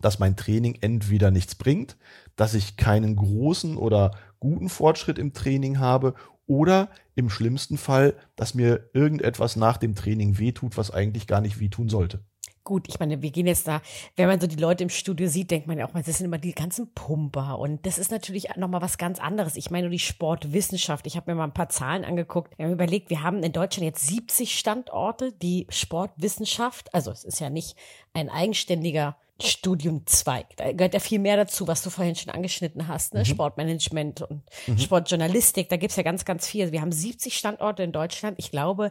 dass 0.00 0.18
mein 0.18 0.36
Training 0.36 0.78
entweder 0.80 1.30
nichts 1.30 1.54
bringt, 1.54 1.96
dass 2.36 2.54
ich 2.54 2.76
keinen 2.76 3.16
großen 3.16 3.76
oder 3.76 4.12
guten 4.40 4.68
Fortschritt 4.68 5.18
im 5.18 5.32
Training 5.32 5.78
habe 5.78 6.14
oder 6.46 6.90
im 7.14 7.30
schlimmsten 7.30 7.78
Fall, 7.78 8.16
dass 8.36 8.54
mir 8.54 8.90
irgendetwas 8.92 9.56
nach 9.56 9.76
dem 9.76 9.94
Training 9.94 10.38
wehtut, 10.38 10.76
was 10.76 10.90
eigentlich 10.90 11.26
gar 11.26 11.40
nicht 11.40 11.60
wehtun 11.60 11.88
sollte. 11.88 12.24
Gut, 12.64 12.88
ich 12.88 12.98
meine, 12.98 13.20
wir 13.20 13.30
gehen 13.30 13.46
jetzt 13.46 13.68
da, 13.68 13.82
wenn 14.16 14.26
man 14.26 14.40
so 14.40 14.46
die 14.46 14.56
Leute 14.56 14.82
im 14.82 14.88
Studio 14.88 15.28
sieht, 15.28 15.50
denkt 15.50 15.66
man 15.66 15.78
ja 15.78 15.86
auch, 15.86 15.92
das 15.92 16.06
sind 16.18 16.24
immer 16.24 16.38
die 16.38 16.54
ganzen 16.54 16.92
Pumper. 16.94 17.58
Und 17.58 17.84
das 17.84 17.98
ist 17.98 18.10
natürlich 18.10 18.56
nochmal 18.56 18.80
was 18.80 18.96
ganz 18.96 19.18
anderes. 19.18 19.56
Ich 19.56 19.70
meine 19.70 19.86
nur 19.86 19.92
die 19.92 19.98
Sportwissenschaft. 19.98 21.06
Ich 21.06 21.16
habe 21.16 21.30
mir 21.30 21.36
mal 21.36 21.44
ein 21.44 21.54
paar 21.54 21.68
Zahlen 21.68 22.04
angeguckt. 22.04 22.56
Wir 22.56 22.64
haben 22.64 22.72
überlegt, 22.72 23.10
wir 23.10 23.22
haben 23.22 23.42
in 23.42 23.52
Deutschland 23.52 23.84
jetzt 23.84 24.06
70 24.06 24.58
Standorte, 24.58 25.32
die 25.32 25.66
Sportwissenschaft, 25.68 26.92
also 26.94 27.10
es 27.10 27.24
ist 27.24 27.38
ja 27.38 27.50
nicht 27.50 27.76
ein 28.14 28.30
eigenständiger 28.30 29.16
Studiumzweig. 29.42 30.56
Da 30.56 30.72
gehört 30.72 30.94
ja 30.94 31.00
viel 31.00 31.18
mehr 31.18 31.36
dazu, 31.36 31.66
was 31.66 31.82
du 31.82 31.90
vorhin 31.90 32.14
schon 32.14 32.32
angeschnitten 32.32 32.86
hast, 32.86 33.14
ne? 33.14 33.20
Mhm. 33.20 33.24
Sportmanagement 33.24 34.22
und 34.22 34.42
mhm. 34.66 34.78
Sportjournalistik. 34.78 35.68
Da 35.68 35.76
gibt's 35.76 35.96
ja 35.96 36.04
ganz, 36.04 36.24
ganz 36.24 36.46
viel. 36.46 36.70
Wir 36.70 36.80
haben 36.80 36.92
70 36.92 37.36
Standorte 37.36 37.82
in 37.82 37.92
Deutschland. 37.92 38.38
Ich 38.38 38.52
glaube, 38.52 38.90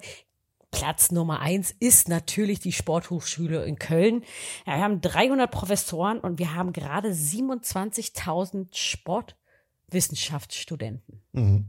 Platz 0.73 1.11
Nummer 1.11 1.39
eins 1.39 1.73
ist 1.79 2.09
natürlich 2.09 2.59
die 2.59 2.73
Sporthochschule 2.73 3.63
in 3.63 3.77
Köln. 3.77 4.23
Ja, 4.65 4.77
wir 4.77 4.83
haben 4.83 5.01
300 5.01 5.49
Professoren 5.49 6.19
und 6.19 6.39
wir 6.39 6.55
haben 6.55 6.73
gerade 6.73 7.09
27.000 7.09 8.75
Sportwissenschaftsstudenten. 8.75 11.21
Mhm. 11.31 11.67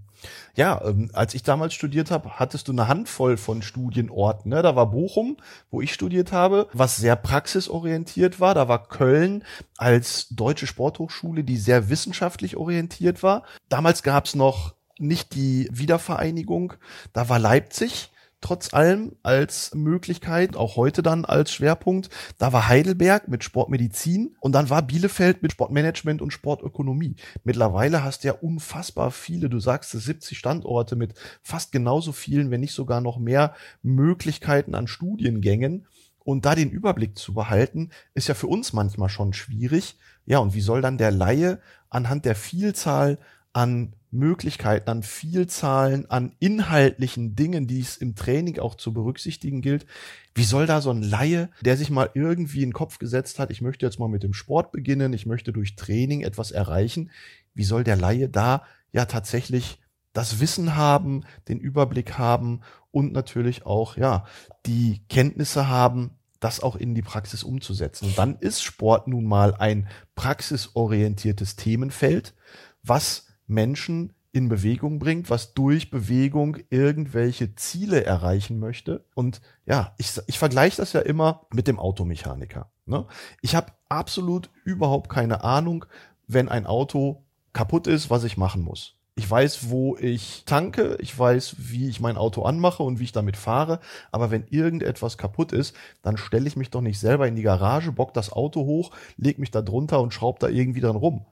Ja, 0.56 0.82
ähm, 0.84 1.10
als 1.12 1.34
ich 1.34 1.42
damals 1.42 1.74
studiert 1.74 2.10
habe, 2.10 2.38
hattest 2.38 2.68
du 2.68 2.72
eine 2.72 2.88
Handvoll 2.88 3.36
von 3.36 3.60
Studienorten. 3.60 4.48
Ne? 4.48 4.62
Da 4.62 4.74
war 4.74 4.90
Bochum, 4.90 5.36
wo 5.70 5.82
ich 5.82 5.92
studiert 5.92 6.32
habe, 6.32 6.70
was 6.72 6.96
sehr 6.96 7.16
praxisorientiert 7.16 8.40
war. 8.40 8.54
Da 8.54 8.68
war 8.68 8.88
Köln 8.88 9.44
als 9.76 10.28
deutsche 10.30 10.66
Sporthochschule, 10.66 11.44
die 11.44 11.58
sehr 11.58 11.90
wissenschaftlich 11.90 12.56
orientiert 12.56 13.22
war. 13.22 13.42
Damals 13.68 14.02
gab 14.02 14.24
es 14.24 14.34
noch 14.34 14.74
nicht 14.98 15.34
die 15.34 15.68
Wiedervereinigung. 15.70 16.72
Da 17.12 17.28
war 17.28 17.38
Leipzig 17.38 18.10
trotz 18.44 18.74
allem 18.74 19.16
als 19.22 19.74
Möglichkeit, 19.74 20.54
auch 20.54 20.76
heute 20.76 21.02
dann 21.02 21.24
als 21.24 21.50
Schwerpunkt. 21.50 22.10
Da 22.36 22.52
war 22.52 22.68
Heidelberg 22.68 23.26
mit 23.26 23.42
Sportmedizin 23.42 24.36
und 24.38 24.52
dann 24.52 24.68
war 24.68 24.82
Bielefeld 24.82 25.42
mit 25.42 25.52
Sportmanagement 25.52 26.20
und 26.20 26.30
Sportökonomie. 26.30 27.16
Mittlerweile 27.42 28.04
hast 28.04 28.22
du 28.22 28.28
ja 28.28 28.34
unfassbar 28.34 29.10
viele, 29.12 29.48
du 29.48 29.60
sagst 29.60 29.94
es, 29.94 30.04
70 30.04 30.36
Standorte 30.36 30.94
mit 30.94 31.14
fast 31.42 31.72
genauso 31.72 32.12
vielen, 32.12 32.50
wenn 32.50 32.60
nicht 32.60 32.74
sogar 32.74 33.00
noch 33.00 33.18
mehr 33.18 33.54
Möglichkeiten 33.82 34.74
an 34.74 34.88
Studiengängen. 34.88 35.86
Und 36.18 36.44
da 36.44 36.54
den 36.54 36.70
Überblick 36.70 37.18
zu 37.18 37.32
behalten, 37.32 37.90
ist 38.12 38.28
ja 38.28 38.34
für 38.34 38.46
uns 38.46 38.74
manchmal 38.74 39.08
schon 39.08 39.32
schwierig. 39.32 39.96
Ja, 40.26 40.38
und 40.38 40.54
wie 40.54 40.60
soll 40.60 40.82
dann 40.82 40.98
der 40.98 41.10
Laie 41.10 41.60
anhand 41.88 42.26
der 42.26 42.34
Vielzahl 42.34 43.18
an 43.54 43.94
Möglichkeiten, 44.10 44.90
an 44.90 45.02
Vielzahlen, 45.02 46.10
an 46.10 46.36
inhaltlichen 46.38 47.34
Dingen, 47.34 47.66
die 47.66 47.80
es 47.80 47.96
im 47.96 48.14
Training 48.14 48.58
auch 48.58 48.74
zu 48.74 48.92
berücksichtigen 48.92 49.60
gilt. 49.60 49.86
Wie 50.34 50.44
soll 50.44 50.66
da 50.66 50.80
so 50.80 50.90
ein 50.90 51.02
Laie, 51.02 51.50
der 51.62 51.76
sich 51.76 51.90
mal 51.90 52.10
irgendwie 52.14 52.62
in 52.62 52.68
den 52.68 52.74
Kopf 52.74 52.98
gesetzt 52.98 53.38
hat, 53.38 53.50
ich 53.50 53.60
möchte 53.60 53.86
jetzt 53.86 53.98
mal 53.98 54.08
mit 54.08 54.22
dem 54.22 54.34
Sport 54.34 54.70
beginnen, 54.70 55.12
ich 55.12 55.26
möchte 55.26 55.52
durch 55.52 55.76
Training 55.76 56.20
etwas 56.20 56.50
erreichen, 56.50 57.10
wie 57.54 57.64
soll 57.64 57.84
der 57.84 57.96
Laie 57.96 58.28
da 58.28 58.62
ja 58.92 59.06
tatsächlich 59.06 59.80
das 60.12 60.38
Wissen 60.38 60.76
haben, 60.76 61.24
den 61.48 61.58
Überblick 61.58 62.18
haben 62.18 62.60
und 62.92 63.12
natürlich 63.12 63.66
auch, 63.66 63.96
ja, 63.96 64.24
die 64.66 65.02
Kenntnisse 65.08 65.68
haben, 65.68 66.12
das 66.38 66.60
auch 66.60 66.76
in 66.76 66.94
die 66.94 67.02
Praxis 67.02 67.42
umzusetzen. 67.42 68.06
Und 68.06 68.18
dann 68.18 68.36
ist 68.36 68.62
Sport 68.62 69.08
nun 69.08 69.24
mal 69.24 69.54
ein 69.54 69.88
praxisorientiertes 70.14 71.56
Themenfeld, 71.56 72.34
was 72.82 73.33
Menschen 73.46 74.12
in 74.34 74.48
Bewegung 74.48 74.98
bringt, 74.98 75.30
was 75.30 75.54
durch 75.54 75.90
Bewegung 75.90 76.56
irgendwelche 76.68 77.54
Ziele 77.54 78.04
erreichen 78.04 78.58
möchte. 78.58 79.04
Und 79.14 79.40
ja, 79.64 79.94
ich, 79.96 80.20
ich 80.26 80.40
vergleiche 80.40 80.78
das 80.78 80.92
ja 80.92 81.00
immer 81.00 81.46
mit 81.52 81.68
dem 81.68 81.78
Automechaniker. 81.78 82.68
Ne? 82.84 83.06
Ich 83.42 83.54
habe 83.54 83.72
absolut 83.88 84.50
überhaupt 84.64 85.08
keine 85.08 85.44
Ahnung, 85.44 85.84
wenn 86.26 86.48
ein 86.48 86.66
Auto 86.66 87.22
kaputt 87.52 87.86
ist, 87.86 88.10
was 88.10 88.24
ich 88.24 88.36
machen 88.36 88.62
muss. 88.62 88.96
Ich 89.16 89.30
weiß, 89.30 89.70
wo 89.70 89.96
ich 89.96 90.42
tanke, 90.44 90.96
ich 90.98 91.16
weiß, 91.16 91.54
wie 91.58 91.88
ich 91.88 92.00
mein 92.00 92.16
Auto 92.16 92.42
anmache 92.42 92.82
und 92.82 92.98
wie 92.98 93.04
ich 93.04 93.12
damit 93.12 93.36
fahre, 93.36 93.78
aber 94.10 94.32
wenn 94.32 94.48
irgendetwas 94.48 95.16
kaputt 95.16 95.52
ist, 95.52 95.76
dann 96.02 96.16
stelle 96.16 96.48
ich 96.48 96.56
mich 96.56 96.70
doch 96.70 96.80
nicht 96.80 96.98
selber 96.98 97.28
in 97.28 97.36
die 97.36 97.42
Garage, 97.42 97.92
bock 97.92 98.12
das 98.12 98.32
Auto 98.32 98.64
hoch, 98.64 98.90
leg 99.16 99.38
mich 99.38 99.52
da 99.52 99.62
drunter 99.62 100.00
und 100.00 100.12
schraub 100.12 100.40
da 100.40 100.48
irgendwie 100.48 100.80
dran 100.80 100.96
rum. 100.96 101.26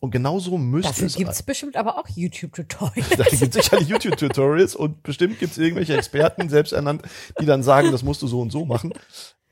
Und 0.00 0.10
genauso 0.10 0.58
müsste 0.58 0.90
Dafür 0.90 1.06
es. 1.06 1.16
gibt 1.16 1.30
es 1.30 1.42
bestimmt 1.42 1.76
aber 1.76 1.98
auch 1.98 2.08
YouTube-Tutorials. 2.08 3.08
Da 3.16 3.24
gibt 3.24 3.52
sicherlich 3.54 3.88
YouTube-Tutorials 3.88 4.76
und 4.76 5.02
bestimmt 5.02 5.38
gibt 5.38 5.52
es 5.52 5.58
irgendwelche 5.58 5.96
Experten, 5.96 6.48
selbst 6.48 6.72
ernannt, 6.72 7.02
die 7.40 7.46
dann 7.46 7.62
sagen, 7.62 7.92
das 7.92 8.02
musst 8.02 8.22
du 8.22 8.26
so 8.26 8.40
und 8.40 8.52
so 8.52 8.64
machen. 8.64 8.92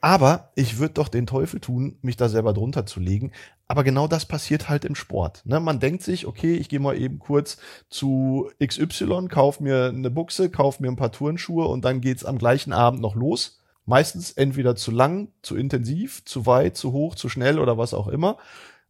Aber 0.04 0.50
ich 0.54 0.78
würde 0.78 0.92
doch 0.92 1.08
den 1.08 1.26
Teufel 1.26 1.60
tun, 1.60 1.96
mich 2.02 2.18
da 2.18 2.28
selber 2.28 2.52
drunter 2.52 2.84
zu 2.84 3.00
legen. 3.00 3.32
Aber 3.68 3.84
genau 3.84 4.06
das 4.06 4.26
passiert 4.26 4.68
halt 4.68 4.84
im 4.84 4.94
Sport. 4.94 5.40
Ne? 5.46 5.60
Man 5.60 5.80
denkt 5.80 6.02
sich, 6.02 6.26
okay, 6.26 6.56
ich 6.56 6.68
gehe 6.68 6.78
mal 6.78 7.00
eben 7.00 7.18
kurz 7.18 7.56
zu 7.88 8.50
XY, 8.62 9.28
kauf 9.30 9.60
mir 9.60 9.86
eine 9.86 10.10
Buchse, 10.10 10.50
kauf 10.50 10.78
mir 10.78 10.88
ein 10.88 10.96
paar 10.96 11.10
Turnschuhe 11.10 11.66
und 11.68 11.86
dann 11.86 12.02
geht's 12.02 12.26
am 12.26 12.36
gleichen 12.36 12.74
Abend 12.74 13.00
noch 13.00 13.14
los. 13.14 13.62
Meistens 13.86 14.32
entweder 14.32 14.76
zu 14.76 14.90
lang, 14.90 15.28
zu 15.40 15.56
intensiv, 15.56 16.22
zu 16.26 16.44
weit, 16.44 16.76
zu 16.76 16.92
hoch, 16.92 17.14
zu 17.14 17.30
schnell 17.30 17.58
oder 17.58 17.78
was 17.78 17.94
auch 17.94 18.08
immer. 18.08 18.36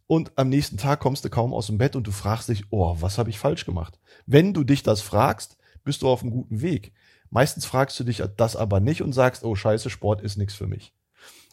Und 0.07 0.33
am 0.37 0.49
nächsten 0.49 0.77
Tag 0.77 1.01
kommst 1.01 1.25
du 1.25 1.31
kaum 1.31 1.55
aus 1.55 1.69
dem 1.69 1.79
Bett 1.79 1.97
und 1.97 2.07
du 2.07 2.13
fragst 2.13 2.49
dich, 2.49 2.65
oh, 2.71 2.97
was 3.01 3.19
habe 3.19 3.31
ich 3.31 3.39
falsch 3.39 3.65
gemacht? 3.65 3.99
Wenn 4.27 4.53
du 4.53 4.65
dich 4.65 4.83
das 4.83 5.01
fragst, 5.01 5.57
bist 5.83 6.03
du 6.03 6.09
auf 6.09 6.23
einem 6.23 6.31
guten 6.31 6.61
Weg. 6.61 6.93
Meistens 7.31 7.67
fragst 7.67 7.99
du 7.99 8.05
dich 8.05 8.23
das 8.37 8.55
aber 8.55 8.81
nicht 8.81 9.03
und 9.03 9.13
sagst, 9.13 9.45
oh 9.45 9.55
scheiße, 9.55 9.91
Sport 9.91 10.21
ist 10.21 10.37
nichts 10.37 10.55
für 10.55 10.67
mich. 10.67 10.95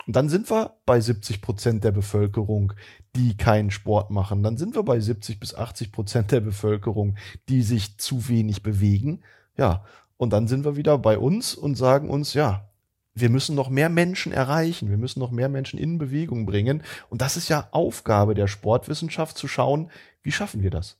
Und 0.07 0.15
dann 0.15 0.29
sind 0.29 0.49
wir 0.49 0.77
bei 0.85 0.99
70 0.99 1.41
Prozent 1.41 1.83
der 1.83 1.91
Bevölkerung, 1.91 2.73
die 3.15 3.37
keinen 3.37 3.71
Sport 3.71 4.09
machen. 4.09 4.43
Dann 4.43 4.57
sind 4.57 4.75
wir 4.75 4.83
bei 4.83 4.99
70 4.99 5.39
bis 5.39 5.53
80 5.53 5.91
Prozent 5.91 6.31
der 6.31 6.41
Bevölkerung, 6.41 7.17
die 7.49 7.61
sich 7.61 7.97
zu 7.97 8.27
wenig 8.27 8.63
bewegen. 8.63 9.21
Ja, 9.57 9.85
und 10.17 10.33
dann 10.33 10.47
sind 10.47 10.65
wir 10.65 10.75
wieder 10.75 10.97
bei 10.97 11.17
uns 11.17 11.55
und 11.55 11.75
sagen 11.75 12.09
uns, 12.09 12.33
ja, 12.33 12.70
wir 13.13 13.29
müssen 13.29 13.55
noch 13.55 13.69
mehr 13.69 13.89
Menschen 13.89 14.31
erreichen, 14.31 14.89
wir 14.89 14.97
müssen 14.97 15.19
noch 15.19 15.31
mehr 15.31 15.49
Menschen 15.49 15.79
in 15.79 15.97
Bewegung 15.97 16.45
bringen. 16.45 16.83
Und 17.09 17.21
das 17.21 17.37
ist 17.37 17.49
ja 17.49 17.67
Aufgabe 17.71 18.35
der 18.35 18.47
Sportwissenschaft 18.47 19.37
zu 19.37 19.47
schauen, 19.47 19.91
wie 20.23 20.31
schaffen 20.31 20.61
wir 20.61 20.69
das? 20.69 20.97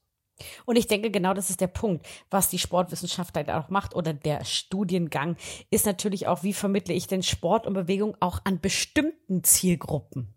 Und 0.66 0.76
ich 0.76 0.88
denke, 0.88 1.12
genau 1.12 1.34
das 1.34 1.50
ist 1.50 1.62
der 1.62 1.68
Punkt, 1.68 2.06
was 2.30 2.50
die 2.50 2.60
Sportwissenschaft 2.60 3.36
halt 3.36 3.50
auch 3.50 3.70
macht 3.70 3.96
oder 3.96 4.14
der 4.14 4.44
Studiengang, 4.44 5.36
ist 5.70 5.86
natürlich 5.86 6.28
auch, 6.28 6.44
wie 6.44 6.54
vermittle 6.54 6.94
ich 6.94 7.08
denn 7.08 7.24
Sport 7.24 7.68
und 7.68 7.74
Bewegung 7.74 8.18
auch 8.20 8.42
an 8.44 8.60
bestimmten 8.60 9.44
Zielgruppen. 9.44 10.34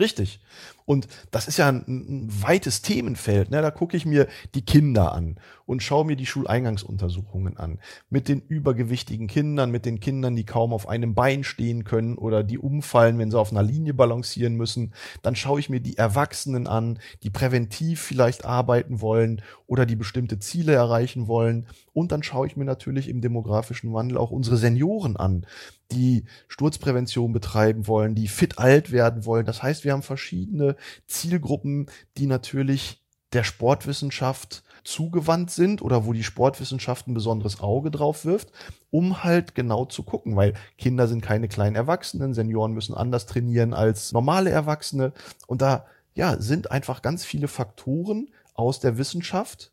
Richtig. 0.00 0.40
Und 0.86 1.06
das 1.30 1.46
ist 1.46 1.58
ja 1.58 1.68
ein, 1.68 1.84
ein 1.86 2.42
weites 2.42 2.80
Themenfeld. 2.80 3.50
Ne? 3.50 3.60
Da 3.60 3.70
gucke 3.70 3.96
ich 3.98 4.06
mir 4.06 4.26
die 4.54 4.64
Kinder 4.64 5.12
an 5.12 5.38
und 5.66 5.82
schaue 5.82 6.06
mir 6.06 6.16
die 6.16 6.26
Schuleingangsuntersuchungen 6.26 7.58
an. 7.58 7.78
Mit 8.08 8.26
den 8.26 8.40
übergewichtigen 8.40 9.26
Kindern, 9.28 9.70
mit 9.70 9.84
den 9.84 10.00
Kindern, 10.00 10.34
die 10.34 10.44
kaum 10.44 10.72
auf 10.72 10.88
einem 10.88 11.14
Bein 11.14 11.44
stehen 11.44 11.84
können 11.84 12.16
oder 12.16 12.42
die 12.42 12.58
umfallen, 12.58 13.18
wenn 13.18 13.30
sie 13.30 13.38
auf 13.38 13.52
einer 13.52 13.62
Linie 13.62 13.92
balancieren 13.92 14.56
müssen. 14.56 14.94
Dann 15.20 15.36
schaue 15.36 15.60
ich 15.60 15.68
mir 15.68 15.80
die 15.80 15.98
Erwachsenen 15.98 16.66
an, 16.66 16.98
die 17.22 17.30
präventiv 17.30 18.00
vielleicht 18.00 18.46
arbeiten 18.46 19.02
wollen 19.02 19.42
oder 19.66 19.84
die 19.84 19.96
bestimmte 19.96 20.38
Ziele 20.38 20.72
erreichen 20.72 21.28
wollen. 21.28 21.66
Und 21.92 22.10
dann 22.10 22.22
schaue 22.22 22.46
ich 22.46 22.56
mir 22.56 22.64
natürlich 22.64 23.08
im 23.08 23.20
demografischen 23.20 23.92
Wandel 23.92 24.16
auch 24.16 24.30
unsere 24.30 24.56
Senioren 24.56 25.16
an, 25.16 25.46
die 25.92 26.24
Sturzprävention 26.48 27.32
betreiben 27.32 27.86
wollen, 27.86 28.14
die 28.14 28.28
fit 28.28 28.58
alt 28.58 28.92
werden 28.92 29.24
wollen. 29.24 29.46
Das 29.46 29.62
heißt, 29.62 29.84
wir 29.84 29.92
haben 29.92 30.02
verschiedene 30.02 30.76
Zielgruppen, 31.06 31.86
die 32.16 32.26
natürlich 32.26 33.02
der 33.32 33.44
Sportwissenschaft 33.44 34.62
zugewandt 34.82 35.50
sind 35.50 35.82
oder 35.82 36.06
wo 36.06 36.12
die 36.12 36.24
Sportwissenschaft 36.24 37.06
ein 37.06 37.14
besonderes 37.14 37.60
Auge 37.60 37.90
drauf 37.90 38.24
wirft, 38.24 38.50
um 38.90 39.22
halt 39.22 39.54
genau 39.54 39.84
zu 39.84 40.02
gucken, 40.02 40.36
weil 40.36 40.54
Kinder 40.78 41.06
sind 41.06 41.20
keine 41.20 41.48
kleinen 41.48 41.76
Erwachsenen, 41.76 42.34
Senioren 42.34 42.72
müssen 42.72 42.94
anders 42.94 43.26
trainieren 43.26 43.74
als 43.74 44.12
normale 44.12 44.50
Erwachsene 44.50 45.12
und 45.46 45.62
da 45.62 45.86
ja 46.14 46.40
sind 46.40 46.70
einfach 46.70 47.02
ganz 47.02 47.24
viele 47.24 47.48
Faktoren 47.48 48.28
aus 48.54 48.80
der 48.80 48.98
Wissenschaft, 48.98 49.72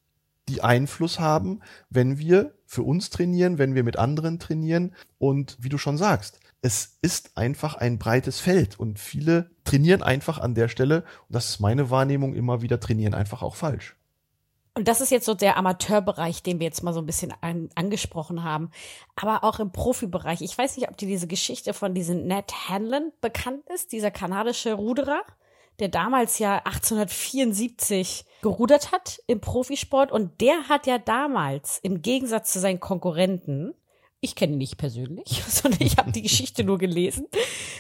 die 0.50 0.62
Einfluss 0.62 1.20
haben, 1.20 1.62
wenn 1.90 2.18
wir 2.18 2.54
für 2.66 2.84
uns 2.84 3.10
trainieren, 3.10 3.58
wenn 3.58 3.76
wir 3.76 3.84
mit 3.84 3.98
anderen 3.98 4.40
trainieren 4.40 4.94
und 5.18 5.58
wie 5.60 5.70
du 5.70 5.78
schon 5.78 5.98
sagst, 5.98 6.40
es 6.62 6.98
ist 7.02 7.38
einfach 7.38 7.76
ein 7.76 8.00
breites 8.00 8.40
Feld 8.40 8.80
und 8.80 9.00
viele 9.00 9.52
trainieren 9.64 10.02
einfach 10.02 10.40
an 10.40 10.56
der 10.56 10.68
Stelle, 10.68 11.04
und 11.28 11.36
das 11.36 11.50
ist 11.50 11.60
meine 11.60 11.90
Wahrnehmung 11.90 12.34
immer 12.34 12.62
wieder, 12.62 12.80
trainieren 12.80 13.14
einfach 13.14 13.42
auch 13.42 13.56
falsch. 13.56 13.96
Und 14.74 14.88
das 14.88 15.02
ist 15.02 15.10
jetzt 15.10 15.26
so 15.26 15.34
der 15.34 15.58
Amateurbereich, 15.58 16.44
den 16.44 16.60
wir 16.60 16.66
jetzt 16.68 16.84
mal 16.84 16.94
so 16.94 17.00
ein 17.00 17.08
bisschen 17.08 17.34
an, 17.42 17.70
angesprochen 17.74 18.44
haben. 18.44 18.70
Aber 19.16 19.44
auch 19.44 19.60
im 19.60 19.72
Profibereich. 19.72 20.42
Ich 20.42 20.56
weiß 20.56 20.78
nicht, 20.78 20.88
ob 20.88 20.96
dir 20.98 21.08
diese 21.08 21.26
Geschichte 21.26 21.74
von 21.74 21.96
diesem 21.96 22.28
Ned 22.28 22.54
Hanlon 22.70 23.12
bekannt 23.20 23.64
ist, 23.74 23.92
dieser 23.92 24.12
kanadische 24.12 24.74
Ruderer, 24.74 25.24
der 25.80 25.90
damals 25.90 26.40
ja 26.40 26.58
1874 26.58 28.26
gerudert 28.42 28.92
hat 28.92 29.22
im 29.28 29.40
Profisport. 29.40 30.12
Und 30.12 30.42
der 30.42 30.70
hat 30.70 30.88
ja 30.88 30.98
damals, 30.98 31.80
im 31.84 32.02
Gegensatz 32.02 32.52
zu 32.52 32.60
seinen 32.60 32.80
Konkurrenten, 32.80 33.74
ich 34.20 34.36
kenne 34.36 34.54
ihn 34.54 34.58
nicht 34.58 34.78
persönlich, 34.78 35.44
sondern 35.48 35.82
ich 35.82 35.98
habe 35.98 36.12
die 36.12 36.24
Geschichte 36.24 36.64
nur 36.64 36.78
gelesen 36.78 37.28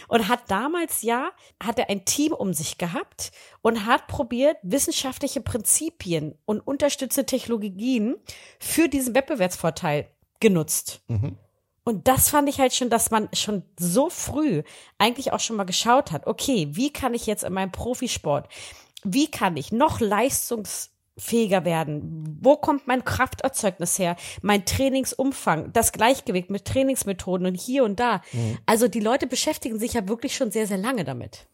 und 0.07 0.27
hat 0.27 0.49
damals 0.49 1.01
ja, 1.01 1.31
hat 1.61 1.79
er 1.79 1.89
ein 1.89 2.05
Team 2.05 2.33
um 2.33 2.53
sich 2.53 2.77
gehabt 2.77 3.31
und 3.61 3.85
hat 3.85 4.07
probiert, 4.07 4.57
wissenschaftliche 4.61 5.41
Prinzipien 5.41 6.35
und 6.45 6.59
unterstützende 6.59 7.25
Technologien 7.25 8.15
für 8.59 8.87
diesen 8.87 9.15
Wettbewerbsvorteil 9.15 10.07
genutzt. 10.39 11.01
Mhm. 11.07 11.37
Und 11.87 12.09
das 12.09 12.27
fand 12.27 12.49
ich 12.49 12.59
halt 12.59 12.73
schon, 12.73 12.89
dass 12.89 13.11
man 13.11 13.29
schon 13.31 13.63
so 13.79 14.09
früh 14.09 14.63
eigentlich 14.97 15.31
auch 15.31 15.39
schon 15.39 15.55
mal 15.55 15.63
geschaut 15.63 16.11
hat, 16.11 16.27
okay, 16.27 16.67
wie 16.71 16.91
kann 16.91 17.13
ich 17.13 17.25
jetzt 17.27 17.45
in 17.45 17.53
meinem 17.53 17.71
Profisport, 17.71 18.49
wie 19.05 19.31
kann 19.31 19.55
ich 19.55 19.71
noch 19.71 20.01
leistungs 20.01 20.89
fähiger 21.17 21.63
werden? 21.63 22.39
Wo 22.41 22.57
kommt 22.57 22.87
mein 22.87 23.05
Krafterzeugnis 23.05 23.97
her? 23.99 24.17
Mein 24.41 24.65
Trainingsumfang, 24.65 25.71
das 25.71 25.93
Gleichgewicht 25.93 26.49
mit 26.49 26.65
Trainingsmethoden 26.65 27.47
und 27.47 27.55
hier 27.55 27.85
und 27.85 28.01
da. 28.01 28.21
Mhm. 28.33 28.57
Also 28.65 28.89
die 28.89 28.99
Leute 28.99 29.25
beschäftigen 29.25 29.79
sich 29.79 29.93
ja 29.93 30.09
wirklich 30.09 30.35
schon 30.35 30.51
sehr, 30.51 30.67
sehr 30.67 30.77
lange 30.77 31.05
damit. 31.05 31.47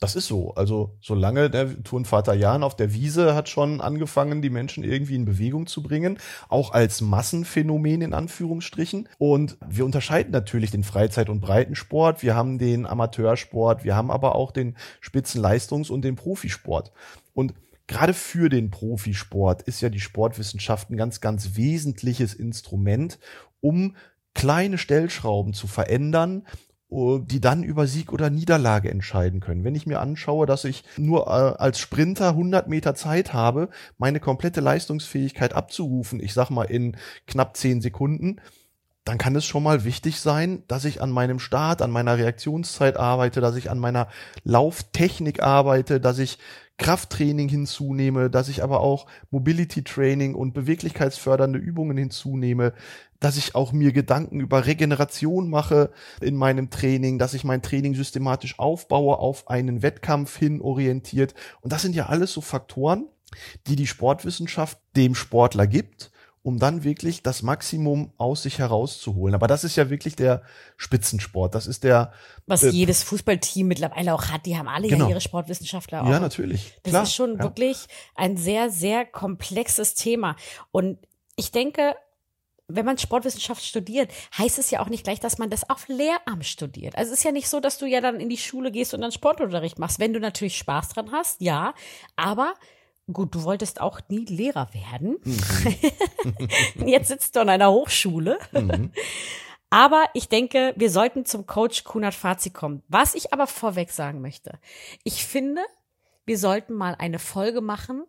Das 0.00 0.14
ist 0.14 0.28
so. 0.28 0.54
Also 0.54 0.96
solange 1.00 1.50
der 1.50 1.82
Turnvater 1.82 2.32
Jan 2.32 2.62
auf 2.62 2.76
der 2.76 2.94
Wiese 2.94 3.34
hat 3.34 3.48
schon 3.48 3.80
angefangen, 3.80 4.42
die 4.42 4.50
Menschen 4.50 4.84
irgendwie 4.84 5.16
in 5.16 5.24
Bewegung 5.24 5.66
zu 5.66 5.82
bringen, 5.82 6.18
auch 6.48 6.72
als 6.72 7.00
Massenphänomen 7.00 8.02
in 8.02 8.14
Anführungsstrichen. 8.14 9.08
Und 9.18 9.58
wir 9.66 9.84
unterscheiden 9.84 10.30
natürlich 10.30 10.70
den 10.70 10.84
Freizeit- 10.84 11.28
und 11.28 11.40
Breitensport, 11.40 12.22
wir 12.22 12.36
haben 12.36 12.58
den 12.58 12.86
Amateursport, 12.86 13.82
wir 13.82 13.96
haben 13.96 14.12
aber 14.12 14.36
auch 14.36 14.52
den 14.52 14.76
Spitzenleistungs- 15.02 15.90
und 15.90 16.02
den 16.02 16.14
Profisport. 16.14 16.92
Und 17.34 17.54
gerade 17.88 18.14
für 18.14 18.48
den 18.48 18.70
Profisport 18.70 19.62
ist 19.62 19.80
ja 19.80 19.88
die 19.88 19.98
Sportwissenschaft 19.98 20.90
ein 20.90 20.96
ganz, 20.96 21.20
ganz 21.20 21.56
wesentliches 21.56 22.34
Instrument, 22.34 23.18
um 23.60 23.96
kleine 24.34 24.78
Stellschrauben 24.78 25.54
zu 25.54 25.66
verändern, 25.66 26.46
die 26.90 27.40
dann 27.40 27.62
über 27.62 27.86
Sieg 27.86 28.12
oder 28.12 28.30
Niederlage 28.30 28.90
entscheiden 28.90 29.40
können. 29.40 29.62
Wenn 29.62 29.74
ich 29.74 29.86
mir 29.86 30.00
anschaue, 30.00 30.46
dass 30.46 30.64
ich 30.64 30.84
nur 30.96 31.26
äh, 31.26 31.30
als 31.30 31.78
Sprinter 31.78 32.30
100 32.30 32.68
Meter 32.68 32.94
Zeit 32.94 33.34
habe, 33.34 33.68
meine 33.98 34.20
komplette 34.20 34.60
Leistungsfähigkeit 34.60 35.52
abzurufen, 35.52 36.18
ich 36.18 36.32
sag 36.32 36.48
mal 36.48 36.64
in 36.64 36.96
knapp 37.26 37.56
10 37.56 37.82
Sekunden, 37.82 38.40
dann 39.04 39.18
kann 39.18 39.36
es 39.36 39.44
schon 39.44 39.62
mal 39.62 39.84
wichtig 39.84 40.20
sein, 40.20 40.62
dass 40.68 40.84
ich 40.84 41.00
an 41.02 41.10
meinem 41.10 41.38
Start, 41.38 41.82
an 41.82 41.90
meiner 41.90 42.18
Reaktionszeit 42.18 42.96
arbeite, 42.96 43.40
dass 43.40 43.56
ich 43.56 43.70
an 43.70 43.78
meiner 43.78 44.08
Lauftechnik 44.44 45.42
arbeite, 45.42 46.00
dass 46.00 46.18
ich 46.18 46.38
Krafttraining 46.78 47.48
hinzunehme, 47.48 48.30
dass 48.30 48.48
ich 48.48 48.62
aber 48.62 48.80
auch 48.80 49.06
Mobility 49.30 49.82
Training 49.82 50.34
und 50.34 50.54
beweglichkeitsfördernde 50.54 51.58
Übungen 51.58 51.96
hinzunehme, 51.96 52.72
dass 53.20 53.36
ich 53.36 53.54
auch 53.54 53.72
mir 53.72 53.92
Gedanken 53.92 54.40
über 54.40 54.66
Regeneration 54.66 55.50
mache 55.50 55.90
in 56.20 56.36
meinem 56.36 56.70
Training, 56.70 57.18
dass 57.18 57.34
ich 57.34 57.44
mein 57.44 57.62
Training 57.62 57.94
systematisch 57.94 58.58
aufbaue, 58.58 59.18
auf 59.18 59.48
einen 59.48 59.82
Wettkampf 59.82 60.36
hin 60.36 60.60
orientiert. 60.60 61.34
Und 61.60 61.72
das 61.72 61.82
sind 61.82 61.94
ja 61.94 62.06
alles 62.06 62.32
so 62.32 62.40
Faktoren, 62.40 63.06
die 63.66 63.76
die 63.76 63.86
Sportwissenschaft 63.86 64.78
dem 64.96 65.14
Sportler 65.14 65.66
gibt 65.66 66.10
um 66.48 66.58
dann 66.58 66.82
wirklich 66.82 67.22
das 67.22 67.42
Maximum 67.42 68.12
aus 68.16 68.42
sich 68.44 68.58
herauszuholen. 68.58 69.34
Aber 69.34 69.46
das 69.46 69.64
ist 69.64 69.76
ja 69.76 69.90
wirklich 69.90 70.16
der 70.16 70.42
Spitzensport. 70.78 71.54
Das 71.54 71.66
ist 71.66 71.84
der. 71.84 72.12
Was 72.46 72.62
äh, 72.62 72.70
jedes 72.70 73.02
Fußballteam 73.02 73.66
mittlerweile 73.66 74.14
auch 74.14 74.26
hat. 74.26 74.46
Die 74.46 74.56
haben 74.56 74.66
alle 74.66 74.88
genau. 74.88 75.04
ja 75.04 75.10
ihre 75.10 75.20
Sportwissenschaftler 75.20 76.04
auch. 76.04 76.08
Ja, 76.08 76.20
natürlich. 76.20 76.74
Das 76.84 76.92
Klar. 76.92 77.02
ist 77.02 77.14
schon 77.14 77.36
ja. 77.36 77.42
wirklich 77.42 77.86
ein 78.14 78.38
sehr, 78.38 78.70
sehr 78.70 79.04
komplexes 79.04 79.94
Thema. 79.94 80.36
Und 80.70 80.98
ich 81.36 81.52
denke, 81.52 81.94
wenn 82.68 82.84
man 82.84 82.98
Sportwissenschaft 82.98 83.64
studiert, 83.64 84.10
heißt 84.36 84.58
es 84.58 84.70
ja 84.70 84.80
auch 84.80 84.88
nicht 84.88 85.04
gleich, 85.04 85.20
dass 85.20 85.38
man 85.38 85.50
das 85.50 85.68
auf 85.68 85.88
Lehramt 85.88 86.44
studiert. 86.44 86.96
Also 86.96 87.12
es 87.12 87.18
ist 87.18 87.24
ja 87.24 87.32
nicht 87.32 87.48
so, 87.48 87.60
dass 87.60 87.78
du 87.78 87.86
ja 87.86 88.00
dann 88.00 88.20
in 88.20 88.28
die 88.28 88.36
Schule 88.36 88.70
gehst 88.70 88.94
und 88.94 89.00
dann 89.00 89.10
Sportunterricht 89.10 89.78
machst. 89.78 89.98
Wenn 89.98 90.12
du 90.12 90.20
natürlich 90.20 90.58
Spaß 90.58 90.90
dran 90.90 91.10
hast, 91.10 91.40
ja. 91.40 91.74
Aber 92.16 92.54
Gut, 93.10 93.34
du 93.34 93.42
wolltest 93.42 93.80
auch 93.80 94.00
nie 94.08 94.26
Lehrer 94.26 94.68
werden. 94.74 95.16
Mhm. 95.24 96.86
Jetzt 96.86 97.08
sitzt 97.08 97.34
du 97.34 97.40
an 97.40 97.48
einer 97.48 97.70
Hochschule. 97.70 98.38
Mhm. 98.52 98.92
Aber 99.70 100.04
ich 100.12 100.28
denke, 100.28 100.74
wir 100.76 100.90
sollten 100.90 101.24
zum 101.24 101.46
Coach 101.46 101.84
Kunert 101.84 102.14
Fazit 102.14 102.52
kommen. 102.52 102.82
Was 102.88 103.14
ich 103.14 103.32
aber 103.32 103.46
vorweg 103.46 103.90
sagen 103.90 104.20
möchte. 104.20 104.58
Ich 105.04 105.24
finde, 105.24 105.62
wir 106.26 106.36
sollten 106.38 106.74
mal 106.74 106.96
eine 106.98 107.18
Folge 107.18 107.62
machen, 107.62 108.04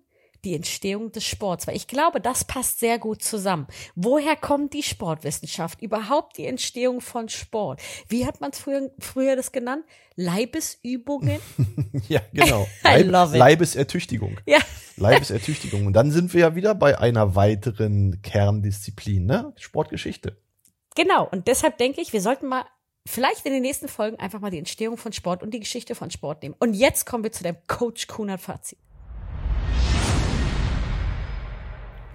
die 0.46 0.56
Entstehung 0.56 1.12
des 1.12 1.24
Sports, 1.26 1.68
weil 1.68 1.76
ich 1.76 1.88
glaube, 1.88 2.22
das 2.22 2.44
passt 2.44 2.80
sehr 2.80 3.00
gut 3.00 3.22
zusammen. 3.24 3.68
Woher 3.96 4.36
kommt 4.36 4.74
die 4.74 4.84
Sportwissenschaft? 4.84 5.82
Überhaupt 5.82 6.38
die 6.38 6.46
Entstehung 6.46 7.02
von 7.02 7.30
Sport? 7.30 7.82
Wie 8.08 8.26
hat 8.26 8.42
man 8.42 8.52
es 8.52 8.60
früher, 8.60 8.92
früher 9.00 9.36
das 9.36 9.52
genannt? 9.52 9.84
Leibesübungen? 10.16 11.40
ja, 12.08 12.22
genau. 12.34 12.68
Leib. 12.84 13.34
Leibesertüchtigung. 13.34 14.38
Ja. 14.46 14.60
Leibesertüchtigung. 14.98 15.86
Und 15.86 15.94
dann 15.94 16.12
sind 16.12 16.34
wir 16.34 16.42
ja 16.42 16.56
wieder 16.56 16.76
bei 16.76 16.98
einer 16.98 17.36
weiteren 17.36 18.22
Kerndisziplin, 18.22 19.26
ne? 19.26 19.54
Sportgeschichte. 19.58 20.38
Genau. 20.96 21.28
Und 21.30 21.48
deshalb 21.48 21.78
denke 21.78 22.02
ich, 22.02 22.12
wir 22.14 22.22
sollten 22.22 22.48
mal 22.48 22.66
vielleicht 23.06 23.46
in 23.46 23.54
den 23.54 23.62
nächsten 23.62 23.88
Folgen 23.88 24.20
einfach 24.20 24.40
mal 24.40 24.52
die 24.52 24.58
Entstehung 24.58 24.98
von 24.98 25.14
Sport 25.14 25.44
und 25.44 25.54
die 25.54 25.60
Geschichte 25.60 25.96
von 25.96 26.12
Sport 26.12 26.44
nehmen. 26.44 26.56
Und 26.60 26.74
jetzt 26.74 27.06
kommen 27.06 27.24
wir 27.24 27.32
zu 27.32 27.44
dem 27.44 27.56
Coach 27.68 28.08
Kunert 28.08 28.42
Fazit. 28.42 28.78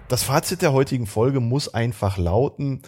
Das 0.07 0.21
Fazit 0.21 0.61
der 0.61 0.71
heutigen 0.71 1.07
Folge 1.07 1.39
muss 1.39 1.73
einfach 1.73 2.17
lauten, 2.17 2.83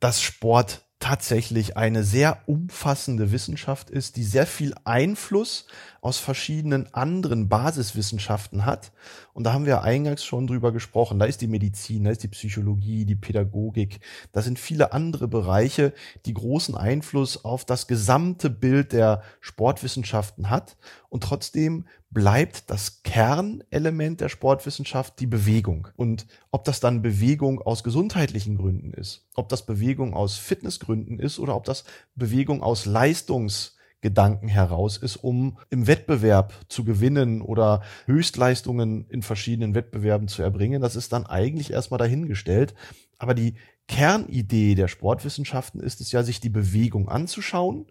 dass 0.00 0.20
Sport 0.20 0.84
tatsächlich 0.98 1.76
eine 1.76 2.02
sehr 2.02 2.42
umfassende 2.46 3.30
Wissenschaft 3.30 3.88
ist, 3.88 4.16
die 4.16 4.24
sehr 4.24 4.46
viel 4.46 4.74
Einfluss 4.84 5.66
aus 6.06 6.18
verschiedenen 6.18 6.94
anderen 6.94 7.48
Basiswissenschaften 7.48 8.64
hat. 8.64 8.92
Und 9.32 9.42
da 9.42 9.52
haben 9.52 9.66
wir 9.66 9.82
eingangs 9.82 10.24
schon 10.24 10.46
drüber 10.46 10.70
gesprochen. 10.70 11.18
Da 11.18 11.24
ist 11.24 11.40
die 11.40 11.48
Medizin, 11.48 12.04
da 12.04 12.10
ist 12.10 12.22
die 12.22 12.28
Psychologie, 12.28 13.04
die 13.04 13.16
Pädagogik. 13.16 13.98
Da 14.30 14.40
sind 14.40 14.60
viele 14.60 14.92
andere 14.92 15.26
Bereiche, 15.26 15.92
die 16.24 16.32
großen 16.32 16.76
Einfluss 16.76 17.44
auf 17.44 17.64
das 17.64 17.88
gesamte 17.88 18.50
Bild 18.50 18.92
der 18.92 19.22
Sportwissenschaften 19.40 20.48
hat. 20.48 20.76
Und 21.08 21.24
trotzdem 21.24 21.86
bleibt 22.10 22.70
das 22.70 23.02
Kernelement 23.02 24.20
der 24.20 24.28
Sportwissenschaft 24.28 25.18
die 25.18 25.26
Bewegung. 25.26 25.88
Und 25.96 26.28
ob 26.52 26.62
das 26.62 26.78
dann 26.78 27.02
Bewegung 27.02 27.60
aus 27.60 27.82
gesundheitlichen 27.82 28.58
Gründen 28.58 28.92
ist, 28.92 29.26
ob 29.34 29.48
das 29.48 29.66
Bewegung 29.66 30.14
aus 30.14 30.36
Fitnessgründen 30.36 31.18
ist 31.18 31.40
oder 31.40 31.56
ob 31.56 31.64
das 31.64 31.82
Bewegung 32.14 32.62
aus 32.62 32.86
Leistungs 32.86 33.75
Gedanken 34.00 34.48
heraus 34.48 34.98
ist, 34.98 35.16
um 35.16 35.58
im 35.70 35.86
Wettbewerb 35.86 36.52
zu 36.68 36.84
gewinnen 36.84 37.40
oder 37.40 37.82
Höchstleistungen 38.06 39.06
in 39.08 39.22
verschiedenen 39.22 39.74
Wettbewerben 39.74 40.28
zu 40.28 40.42
erbringen. 40.42 40.82
Das 40.82 40.96
ist 40.96 41.12
dann 41.12 41.26
eigentlich 41.26 41.72
erstmal 41.72 41.98
dahingestellt. 41.98 42.74
Aber 43.18 43.34
die 43.34 43.54
Kernidee 43.88 44.74
der 44.74 44.88
Sportwissenschaften 44.88 45.80
ist 45.80 46.00
es 46.00 46.12
ja, 46.12 46.22
sich 46.22 46.40
die 46.40 46.50
Bewegung 46.50 47.08
anzuschauen. 47.08 47.86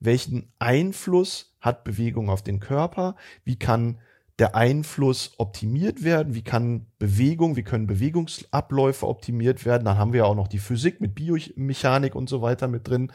Welchen 0.00 0.52
Einfluss 0.58 1.54
hat 1.60 1.84
Bewegung 1.84 2.30
auf 2.30 2.42
den 2.42 2.58
Körper? 2.58 3.16
Wie 3.44 3.56
kann 3.56 3.98
der 4.42 4.56
Einfluss 4.56 5.34
optimiert 5.38 6.02
werden? 6.02 6.34
Wie 6.34 6.42
kann 6.42 6.86
Bewegung, 6.98 7.54
wie 7.54 7.62
können 7.62 7.86
Bewegungsabläufe 7.86 9.06
optimiert 9.06 9.64
werden? 9.64 9.84
Dann 9.84 9.98
haben 9.98 10.12
wir 10.12 10.26
auch 10.26 10.34
noch 10.34 10.48
die 10.48 10.58
Physik 10.58 11.00
mit 11.00 11.14
Biomechanik 11.14 12.16
und 12.16 12.28
so 12.28 12.42
weiter 12.42 12.66
mit 12.66 12.88
drin. 12.88 13.12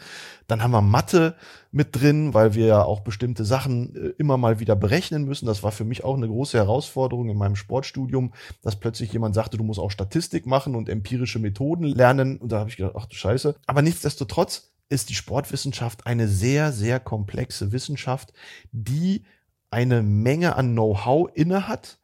Dann 0.47 0.63
haben 0.63 0.71
wir 0.71 0.81
Mathe 0.81 1.35
mit 1.69 1.99
drin, 1.99 2.33
weil 2.33 2.55
wir 2.55 2.67
ja 2.67 2.81
auch 2.81 3.01
bestimmte 3.01 3.43
Sachen 3.43 3.93
äh, 3.93 4.13
immer 4.17 4.37
mal 4.37 4.61
wieder 4.61 4.77
berechnen 4.77 5.25
müssen. 5.25 5.47
Das 5.47 5.63
war 5.63 5.73
für 5.73 5.83
mich 5.83 6.05
auch 6.05 6.15
eine 6.15 6.29
große 6.29 6.57
Herausforderung 6.57 7.27
in 7.27 7.37
meinem 7.37 7.57
Sportstudium, 7.57 8.31
dass 8.61 8.77
plötzlich 8.77 9.11
jemand 9.11 9.35
sagte, 9.35 9.57
du 9.57 9.65
musst 9.65 9.81
auch 9.81 9.91
Statistik 9.91 10.45
machen 10.45 10.75
und 10.75 10.87
empirische 10.87 11.39
Methoden 11.39 11.83
lernen. 11.83 12.37
Und 12.37 12.53
da 12.53 12.59
habe 12.59 12.69
ich 12.69 12.77
gedacht, 12.77 12.95
ach 12.97 13.07
du 13.07 13.17
Scheiße. 13.17 13.53
Aber 13.65 13.81
nichtsdestotrotz 13.81 14.71
ist 14.87 15.09
die 15.09 15.15
Sportwissenschaft 15.15 16.07
eine 16.07 16.29
sehr, 16.29 16.71
sehr 16.71 17.01
komplexe 17.01 17.73
Wissenschaft, 17.73 18.31
die 18.71 19.25
eine 19.69 20.01
Menge 20.03 20.55
an 20.55 20.73
Know-how 20.73 21.29
inne 21.33 21.67
hat, 21.67 21.99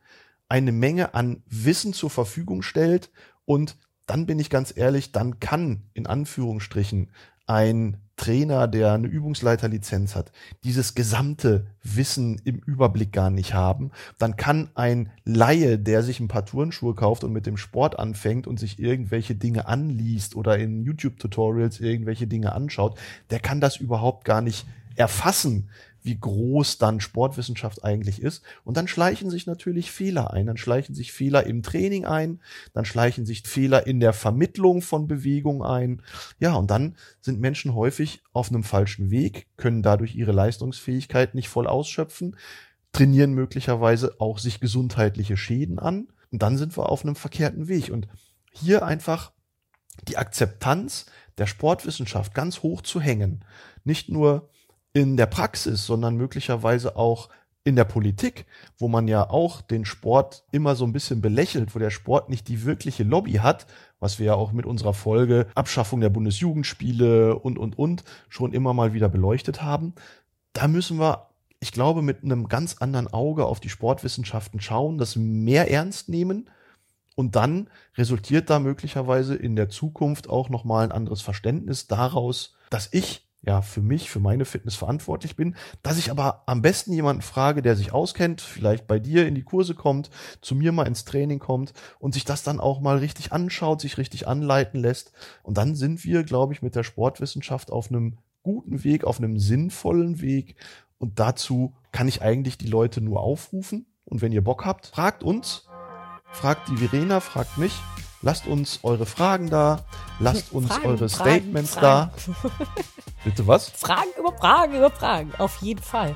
eine 0.49 0.71
Menge 0.71 1.13
an 1.13 1.43
Wissen 1.47 1.93
zur 1.93 2.09
Verfügung 2.09 2.61
stellt 2.61 3.11
und 3.45 3.77
dann 4.05 4.25
bin 4.25 4.39
ich 4.39 4.49
ganz 4.49 4.75
ehrlich, 4.75 5.11
dann 5.11 5.39
kann 5.39 5.83
in 5.93 6.07
Anführungsstrichen 6.07 7.09
ein 7.47 7.97
Trainer, 8.15 8.67
der 8.67 8.93
eine 8.93 9.07
Übungsleiterlizenz 9.07 10.15
hat, 10.15 10.31
dieses 10.63 10.93
gesamte 10.93 11.65
Wissen 11.81 12.39
im 12.43 12.59
Überblick 12.59 13.11
gar 13.11 13.31
nicht 13.31 13.53
haben, 13.53 13.91
dann 14.19 14.37
kann 14.37 14.69
ein 14.75 15.09
Laie, 15.25 15.79
der 15.79 16.03
sich 16.03 16.19
ein 16.19 16.27
paar 16.27 16.45
Turnschuhe 16.45 16.93
kauft 16.93 17.23
und 17.23 17.33
mit 17.33 17.47
dem 17.47 17.57
Sport 17.57 17.97
anfängt 17.97 18.45
und 18.45 18.59
sich 18.59 18.79
irgendwelche 18.79 19.35
Dinge 19.35 19.67
anliest 19.67 20.35
oder 20.35 20.59
in 20.59 20.83
YouTube-Tutorials 20.83 21.79
irgendwelche 21.79 22.27
Dinge 22.27 22.53
anschaut, 22.53 22.99
der 23.31 23.39
kann 23.39 23.59
das 23.59 23.77
überhaupt 23.77 24.25
gar 24.25 24.41
nicht 24.41 24.67
erfassen, 24.95 25.69
wie 26.03 26.19
groß 26.19 26.77
dann 26.77 26.99
Sportwissenschaft 26.99 27.83
eigentlich 27.83 28.21
ist. 28.21 28.43
Und 28.63 28.77
dann 28.77 28.87
schleichen 28.87 29.29
sich 29.29 29.47
natürlich 29.47 29.91
Fehler 29.91 30.31
ein. 30.31 30.45
Dann 30.45 30.57
schleichen 30.57 30.93
sich 30.93 31.11
Fehler 31.11 31.45
im 31.45 31.63
Training 31.63 32.05
ein. 32.05 32.41
Dann 32.73 32.85
schleichen 32.85 33.25
sich 33.25 33.43
Fehler 33.43 33.87
in 33.87 33.99
der 33.99 34.13
Vermittlung 34.13 34.81
von 34.81 35.07
Bewegung 35.07 35.63
ein. 35.63 36.01
Ja, 36.39 36.55
und 36.55 36.69
dann 36.69 36.95
sind 37.21 37.39
Menschen 37.39 37.73
häufig 37.73 38.21
auf 38.33 38.49
einem 38.49 38.63
falschen 38.63 39.11
Weg, 39.11 39.47
können 39.57 39.81
dadurch 39.81 40.15
ihre 40.15 40.33
Leistungsfähigkeit 40.33 41.35
nicht 41.35 41.49
voll 41.49 41.67
ausschöpfen, 41.67 42.35
trainieren 42.91 43.33
möglicherweise 43.33 44.15
auch 44.19 44.39
sich 44.39 44.59
gesundheitliche 44.59 45.37
Schäden 45.37 45.79
an. 45.79 46.09
Und 46.31 46.41
dann 46.41 46.57
sind 46.57 46.77
wir 46.77 46.89
auf 46.89 47.03
einem 47.03 47.15
verkehrten 47.15 47.67
Weg. 47.67 47.89
Und 47.91 48.07
hier 48.51 48.85
einfach 48.85 49.31
die 50.07 50.17
Akzeptanz 50.17 51.05
der 51.37 51.47
Sportwissenschaft 51.47 52.33
ganz 52.33 52.61
hoch 52.61 52.81
zu 52.81 52.99
hängen. 52.99 53.45
Nicht 53.83 54.09
nur 54.09 54.49
in 54.93 55.17
der 55.17 55.25
Praxis, 55.25 55.85
sondern 55.85 56.15
möglicherweise 56.15 56.95
auch 56.95 57.29
in 57.65 57.75
der 57.75 57.85
Politik, 57.85 58.45
wo 58.77 58.87
man 58.87 59.07
ja 59.07 59.29
auch 59.29 59.61
den 59.61 59.85
Sport 59.85 60.43
immer 60.51 60.75
so 60.75 60.85
ein 60.85 60.91
bisschen 60.91 61.21
belächelt, 61.21 61.73
wo 61.73 61.79
der 61.79 61.91
Sport 61.91 62.29
nicht 62.29 62.47
die 62.47 62.65
wirkliche 62.65 63.03
Lobby 63.03 63.33
hat, 63.33 63.65
was 63.99 64.19
wir 64.19 64.25
ja 64.27 64.33
auch 64.35 64.51
mit 64.51 64.65
unserer 64.65 64.93
Folge 64.93 65.47
Abschaffung 65.55 66.01
der 66.01 66.09
Bundesjugendspiele 66.09 67.37
und, 67.39 67.57
und, 67.57 67.77
und 67.79 68.03
schon 68.27 68.51
immer 68.53 68.73
mal 68.73 68.93
wieder 68.93 69.07
beleuchtet 69.07 69.61
haben. 69.61 69.93
Da 70.51 70.67
müssen 70.67 70.99
wir, 70.99 71.29
ich 71.61 71.71
glaube, 71.71 72.01
mit 72.01 72.21
einem 72.23 72.49
ganz 72.49 72.75
anderen 72.79 73.07
Auge 73.07 73.45
auf 73.45 73.61
die 73.61 73.69
Sportwissenschaften 73.69 74.59
schauen, 74.59 74.97
das 74.97 75.15
mehr 75.15 75.71
ernst 75.71 76.09
nehmen 76.09 76.49
und 77.15 77.37
dann 77.37 77.69
resultiert 77.97 78.49
da 78.49 78.59
möglicherweise 78.59 79.35
in 79.35 79.55
der 79.55 79.69
Zukunft 79.69 80.29
auch 80.29 80.49
nochmal 80.49 80.83
ein 80.83 80.91
anderes 80.91 81.21
Verständnis 81.21 81.87
daraus, 81.87 82.55
dass 82.69 82.89
ich 82.91 83.25
ja 83.45 83.61
für 83.61 83.81
mich, 83.81 84.09
für 84.09 84.19
meine 84.19 84.45
Fitness 84.45 84.75
verantwortlich 84.75 85.35
bin, 85.35 85.55
dass 85.81 85.97
ich 85.97 86.09
aber 86.09 86.43
am 86.45 86.61
besten 86.61 86.93
jemanden 86.93 87.21
frage, 87.21 87.61
der 87.61 87.75
sich 87.75 87.91
auskennt, 87.91 88.41
vielleicht 88.41 88.87
bei 88.87 88.99
dir 88.99 89.27
in 89.27 89.35
die 89.35 89.43
Kurse 89.43 89.75
kommt, 89.75 90.09
zu 90.41 90.55
mir 90.55 90.71
mal 90.71 90.87
ins 90.87 91.05
Training 91.05 91.39
kommt 91.39 91.73
und 91.99 92.13
sich 92.13 92.23
das 92.25 92.43
dann 92.43 92.59
auch 92.59 92.79
mal 92.79 92.97
richtig 92.97 93.33
anschaut, 93.33 93.81
sich 93.81 93.97
richtig 93.97 94.27
anleiten 94.27 94.79
lässt. 94.79 95.11
Und 95.43 95.57
dann 95.57 95.75
sind 95.75 96.05
wir, 96.05 96.23
glaube 96.23 96.53
ich, 96.53 96.61
mit 96.61 96.75
der 96.75 96.83
Sportwissenschaft 96.83 97.71
auf 97.71 97.89
einem 97.89 98.17
guten 98.43 98.83
Weg, 98.83 99.03
auf 99.03 99.19
einem 99.19 99.37
sinnvollen 99.37 100.21
Weg. 100.21 100.55
Und 100.97 101.19
dazu 101.19 101.73
kann 101.91 102.07
ich 102.07 102.21
eigentlich 102.21 102.57
die 102.57 102.67
Leute 102.67 103.01
nur 103.01 103.19
aufrufen. 103.19 103.85
Und 104.05 104.21
wenn 104.21 104.31
ihr 104.31 104.43
Bock 104.43 104.65
habt, 104.65 104.87
fragt 104.87 105.23
uns, 105.23 105.67
fragt 106.31 106.69
die 106.69 106.77
Verena, 106.77 107.19
fragt 107.19 107.57
mich. 107.57 107.73
Lasst 108.23 108.47
uns 108.47 108.79
eure 108.83 109.05
Fragen 109.05 109.49
da, 109.49 109.83
lasst 110.19 110.53
uns 110.53 110.69
Fragen, 110.69 110.85
eure 110.85 111.09
Fragen, 111.09 111.29
Statements 111.29 111.73
Fragen. 111.73 112.11
da. 112.25 112.33
Bitte 113.25 113.45
was? 113.45 113.67
Fragen 113.75 114.07
über 114.17 114.31
Fragen 114.31 114.75
über 114.75 114.89
Fragen, 114.89 115.33
auf 115.39 115.57
jeden 115.61 115.83
Fall. 115.83 116.15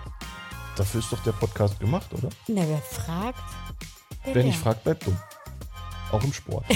dafür 0.78 1.02
ist 1.02 1.12
doch 1.12 1.22
der 1.24 1.34
Podcast 1.34 1.78
gemacht, 1.82 2.08
oder? 2.14 2.30
Na, 2.48 2.62
wer 2.66 2.78
fragt? 2.78 3.40
der 4.26 4.36
Wer 4.36 4.44
nicht 4.46 4.58
fragt, 4.58 4.86
bleibt 4.86 5.06
dumm. 5.06 5.18
Auch 6.14 6.24
im 6.24 6.32
Sport. 6.32 6.64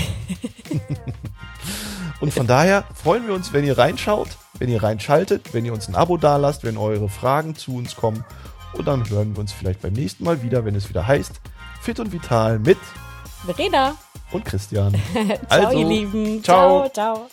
Und 2.20 2.34
von 2.34 2.46
daher 2.46 2.84
freuen 2.94 3.26
wir 3.26 3.34
uns, 3.34 3.54
wenn 3.54 3.64
ihr 3.64 3.78
reinschaut, 3.78 4.28
wenn 4.60 4.68
ihr 4.70 4.84
reinschaltet, 4.84 5.54
wenn 5.54 5.64
ihr 5.64 5.72
uns 5.72 5.88
ein 5.88 5.96
Abo 5.96 6.18
dalasst, 6.18 6.66
wenn 6.66 6.78
eure 6.78 7.08
Fragen 7.08 7.56
zu 7.56 7.78
uns 7.78 7.96
kommen. 7.96 8.26
Und 8.74 8.86
dann 8.86 9.10
hören 9.10 9.34
wir 9.34 9.40
uns 9.40 9.54
vielleicht 9.54 9.82
beim 9.82 9.94
nächsten 9.94 10.26
Mal 10.26 10.44
wieder, 10.44 10.66
wenn 10.66 10.76
es 10.76 10.90
wieder 10.90 11.08
heißt 11.08 11.40
Fit 11.82 12.02
und 12.02 12.12
Vital 12.12 12.60
mit 12.60 12.78
Verena. 13.46 13.96
und 14.32 14.46
Christian. 14.46 14.94
Ciao, 15.14 15.38
Also, 15.50 15.78
ihr 15.80 15.86
Lieben. 15.88 16.44
ciao. 16.44 16.90
ciao. 16.90 17.16
ciao. 17.16 17.28